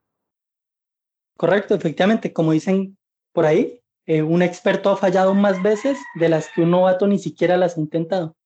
Correcto, 1.42 1.74
efectivamente, 1.74 2.32
como 2.32 2.52
dicen 2.52 3.00
por 3.34 3.48
ahí, 3.48 3.82
eh, 4.06 4.22
un 4.22 4.44
experto 4.44 4.92
ha 4.92 4.96
fallado 4.96 5.34
más 5.34 5.60
veces 5.64 5.98
de 6.14 6.30
las 6.30 6.48
que 6.54 6.62
un 6.62 6.70
novato 6.70 7.08
ni 7.08 7.18
siquiera 7.18 7.58
las 7.58 7.76
ha 7.76 7.80
intentado. 7.80 8.38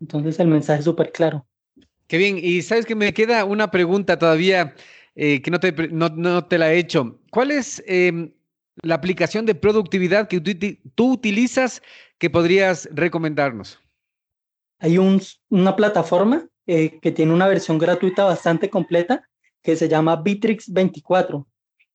Entonces 0.00 0.40
el 0.40 0.48
mensaje 0.48 0.80
es 0.80 0.84
súper 0.84 1.12
claro. 1.12 1.46
Qué 2.08 2.18
bien, 2.18 2.40
y 2.42 2.62
sabes 2.62 2.84
que 2.84 2.96
me 2.96 3.14
queda 3.14 3.44
una 3.44 3.70
pregunta 3.70 4.18
todavía 4.18 4.74
eh, 5.14 5.40
que 5.40 5.52
no 5.52 5.60
te, 5.60 5.70
no, 5.92 6.08
no 6.08 6.44
te, 6.44 6.58
la 6.58 6.72
he 6.72 6.78
hecho. 6.78 7.20
¿Cuál 7.30 7.52
es 7.52 7.80
eh, 7.86 8.34
la 8.82 8.96
aplicación 8.96 9.46
de 9.46 9.54
productividad 9.54 10.26
que 10.26 10.40
tú, 10.40 11.12
utilizas 11.12 11.80
que 12.18 12.28
podrías 12.28 12.88
recomendarnos? 12.90 13.78
Hay 14.80 14.98
un, 14.98 15.22
una 15.48 15.76
plataforma 15.76 16.48
eh, 16.66 16.98
que 17.00 17.12
tiene 17.12 17.32
una 17.32 17.46
versión 17.46 17.78
gratuita 17.78 18.24
bastante 18.24 18.68
completa 18.68 19.28
que 19.62 19.76
se 19.76 19.88
llama 19.88 20.16
Bitrix 20.16 20.72
24 20.72 21.46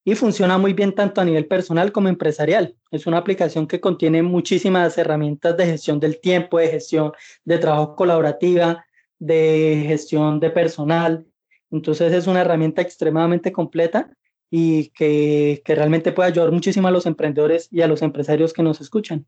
y 0.08 0.14
funciona 0.14 0.56
muy 0.56 0.72
bien 0.72 0.94
tanto 0.94 1.20
a 1.20 1.24
nivel 1.26 1.46
personal 1.46 1.92
como 1.92 2.08
empresarial. 2.08 2.74
Es 2.90 3.06
una 3.06 3.18
aplicación 3.18 3.66
que 3.66 3.78
contiene 3.78 4.22
muchísimas 4.22 4.96
herramientas 4.96 5.54
de 5.58 5.66
gestión 5.66 6.00
del 6.00 6.18
tiempo, 6.18 6.58
de 6.58 6.68
gestión 6.68 7.12
de 7.44 7.58
trabajo 7.58 7.94
colaborativa, 7.94 8.86
de 9.18 9.84
gestión 9.86 10.40
de 10.40 10.48
personal, 10.48 11.26
entonces 11.70 12.10
es 12.14 12.26
una 12.26 12.40
herramienta 12.40 12.80
extremadamente 12.80 13.52
completa 13.52 14.10
y 14.50 14.88
que, 14.92 15.60
que, 15.62 15.74
realmente 15.74 16.12
puede 16.12 16.30
ayudar 16.30 16.52
muchísimo 16.52 16.88
a 16.88 16.90
los 16.90 17.04
emprendedores 17.04 17.68
y 17.70 17.82
a 17.82 17.86
los 17.86 18.00
empresarios 18.00 18.54
que 18.54 18.62
nos 18.62 18.80
escuchan. 18.80 19.26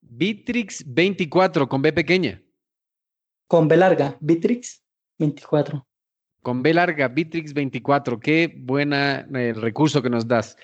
Bitrix 0.00 0.82
24 0.84 1.68
con 1.68 1.80
B 1.80 1.92
pequeña. 1.92 2.42
Con 3.46 3.68
B 3.68 3.76
larga, 3.76 4.16
Bitrix 4.18 4.82
24. 5.20 5.86
Con 6.42 6.62
B 6.62 6.74
larga, 6.74 7.08
Bitrix 7.08 7.54
24. 7.54 8.20
Qué 8.20 8.52
buen 8.56 8.92
eh, 8.92 9.52
recurso 9.54 10.02
que 10.02 10.10
nos 10.10 10.26
das. 10.26 10.56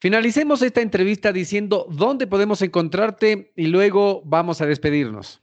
Finalicemos 0.00 0.60
esta 0.60 0.82
entrevista 0.82 1.32
diciendo 1.32 1.86
dónde 1.88 2.26
podemos 2.26 2.60
encontrarte 2.62 3.52
y 3.56 3.68
luego 3.68 4.22
vamos 4.24 4.60
a 4.60 4.66
despedirnos. 4.66 5.42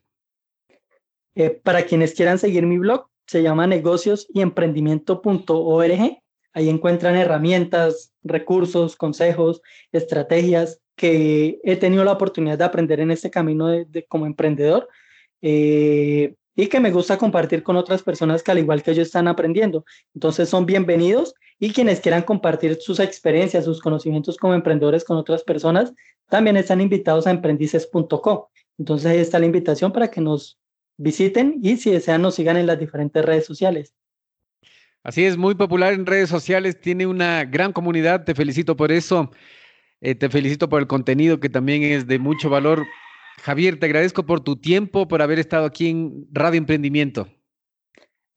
Eh, 1.36 1.50
para 1.50 1.86
quienes 1.86 2.14
quieran 2.14 2.38
seguir 2.38 2.66
mi 2.66 2.78
blog, 2.78 3.08
se 3.26 3.42
llama 3.42 3.66
negocios 3.66 4.28
y 4.34 4.42
emprendimiento.org. 4.42 6.18
Ahí 6.54 6.70
encuentran 6.70 7.16
herramientas, 7.16 8.14
recursos, 8.24 8.98
consejos, 8.98 9.62
estrategias 9.94 10.82
que 10.96 11.60
he 11.64 11.78
tenido 11.78 12.04
la 12.04 12.12
oportunidad 12.12 12.58
de 12.58 12.66
aprender 12.66 13.00
en 13.00 13.12
este 13.12 13.32
camino 13.32 13.68
de, 13.68 14.06
como 14.08 14.26
emprendedor 14.26 14.90
eh, 15.42 16.36
y 16.56 16.68
que 16.68 16.80
me 16.80 16.92
gusta 16.92 17.18
compartir 17.18 17.64
con 17.64 17.78
otras 17.78 18.04
personas 18.04 18.44
que 18.44 18.52
al 18.52 18.60
igual 18.60 18.84
que 18.84 18.94
yo 18.94 19.02
están 19.02 19.28
aprendiendo. 19.28 19.86
Entonces 20.14 20.50
son 20.50 20.66
bienvenidos 20.66 21.34
y 21.60 21.72
quienes 21.72 22.00
quieran 22.00 22.24
compartir 22.24 22.78
sus 22.82 23.00
experiencias, 23.00 23.66
sus 23.66 23.82
conocimientos 23.82 24.38
como 24.38 24.54
emprendedores 24.54 25.04
con 25.04 25.18
otras 25.18 25.44
personas, 25.44 25.94
también 26.30 26.58
están 26.58 26.82
invitados 26.82 27.28
a 27.28 27.32
emprendices.co. 27.32 28.50
Entonces 28.78 29.06
ahí 29.12 29.20
está 29.20 29.40
la 29.40 29.46
invitación 29.46 29.92
para 29.92 30.10
que 30.10 30.22
nos 30.22 30.60
visiten 30.98 31.60
y 31.62 31.78
si 31.78 31.92
desean 31.92 32.22
nos 32.22 32.36
sigan 32.36 32.58
en 32.58 32.68
las 32.68 32.80
diferentes 32.80 33.24
redes 33.24 33.46
sociales. 33.46 33.94
Así 35.04 35.26
es, 35.26 35.36
muy 35.36 35.56
popular 35.56 35.94
en 35.94 36.06
redes 36.06 36.30
sociales, 36.30 36.80
tiene 36.80 37.08
una 37.08 37.44
gran 37.44 37.74
comunidad, 37.74 38.24
te 38.24 38.36
felicito 38.36 38.76
por 38.76 38.92
eso, 38.92 39.32
eh, 40.00 40.14
te 40.14 40.30
felicito 40.30 40.70
por 40.70 40.80
el 40.80 40.88
contenido 40.88 41.40
que 41.40 41.50
también 41.50 41.82
es 41.84 42.06
de 42.06 42.20
mucho 42.20 42.50
valor. 42.50 42.86
Javier, 43.42 43.80
te 43.80 43.88
agradezco 43.88 44.26
por 44.26 44.42
tu 44.42 44.56
tiempo, 44.56 45.08
por 45.08 45.22
haber 45.22 45.40
estado 45.40 45.66
aquí 45.66 45.90
en 45.90 46.28
Radio 46.32 46.60
Emprendimiento. 46.60 47.28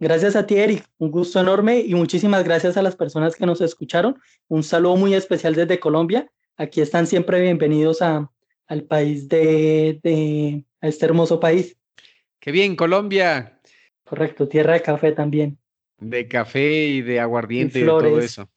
Gracias 0.01 0.35
a 0.35 0.47
ti, 0.47 0.57
Eric. 0.57 0.85
Un 0.99 1.11
gusto 1.11 1.41
enorme 1.41 1.81
y 1.81 1.95
muchísimas 1.95 2.43
gracias 2.43 2.77
a 2.77 2.83
las 2.83 2.97
personas 2.97 3.37
que 3.37 3.47
nos 3.47 3.61
escucharon. 3.61 4.19
Un 4.49 4.63
saludo 4.63 4.97
muy 4.97 5.15
especial 5.15 5.55
desde 5.55 5.79
Colombia. 5.79 6.31
Aquí 6.57 6.81
están 6.81 7.07
siempre 7.07 7.41
bienvenidos 7.41 8.03
a, 8.03 8.31
al 8.67 8.85
país 8.85 9.29
de, 9.29 10.01
de, 10.03 10.65
a 10.81 10.89
este 10.89 11.05
hermoso 11.07 11.39
país. 11.39 11.77
Qué 12.41 12.51
bien, 12.51 12.75
Colombia. 12.75 13.61
Correcto, 14.05 14.49
tierra 14.49 14.75
de 14.75 14.83
café 14.83 15.13
también. 15.13 15.59
De 15.99 16.29
café 16.29 16.87
y 16.87 17.03
de 17.03 17.21
aguardiente 17.21 17.79
y, 17.79 17.83
y 17.83 17.87
todo 17.87 18.19
eso. 18.21 18.49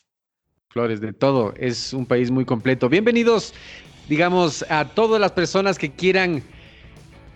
flores, 0.69 1.01
de 1.01 1.13
todo. 1.13 1.53
Es 1.57 1.93
un 1.93 2.05
país 2.05 2.29
muy 2.31 2.45
completo. 2.45 2.89
Bienvenidos, 2.89 3.53
digamos, 4.09 4.65
a 4.69 4.85
todas 4.85 5.19
las 5.19 5.31
personas 5.31 5.77
que 5.77 5.91
quieran 5.91 6.43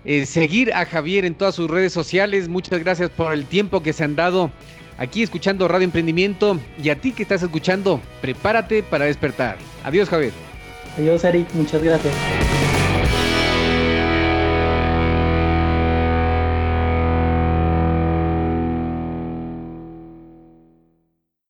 eh, 0.05 0.25
seguir 0.25 0.73
a 0.73 0.86
Javier 0.86 1.25
en 1.25 1.36
todas 1.36 1.55
sus 1.55 1.69
redes 1.69 1.93
sociales. 1.93 2.47
Muchas 2.47 2.79
gracias 2.79 3.10
por 3.10 3.34
el 3.34 3.45
tiempo 3.45 3.84
que 3.84 3.93
se 3.93 4.03
han 4.03 4.15
dado 4.15 4.51
aquí 4.97 5.23
escuchando 5.23 5.67
Radio 5.67 5.86
Emprendimiento. 5.86 6.60
Y 6.81 6.89
a 6.89 6.95
ti 6.95 7.12
que 7.12 7.23
estás 7.23 7.43
escuchando, 7.43 8.01
prepárate 8.21 8.84
para 8.84 9.05
despertar. 9.05 9.57
Adiós, 9.84 10.10
Javier. 10.10 10.34
Adiós, 10.97 11.23
Eric. 11.23 11.47
Muchas 11.53 11.84
gracias. 11.84 12.40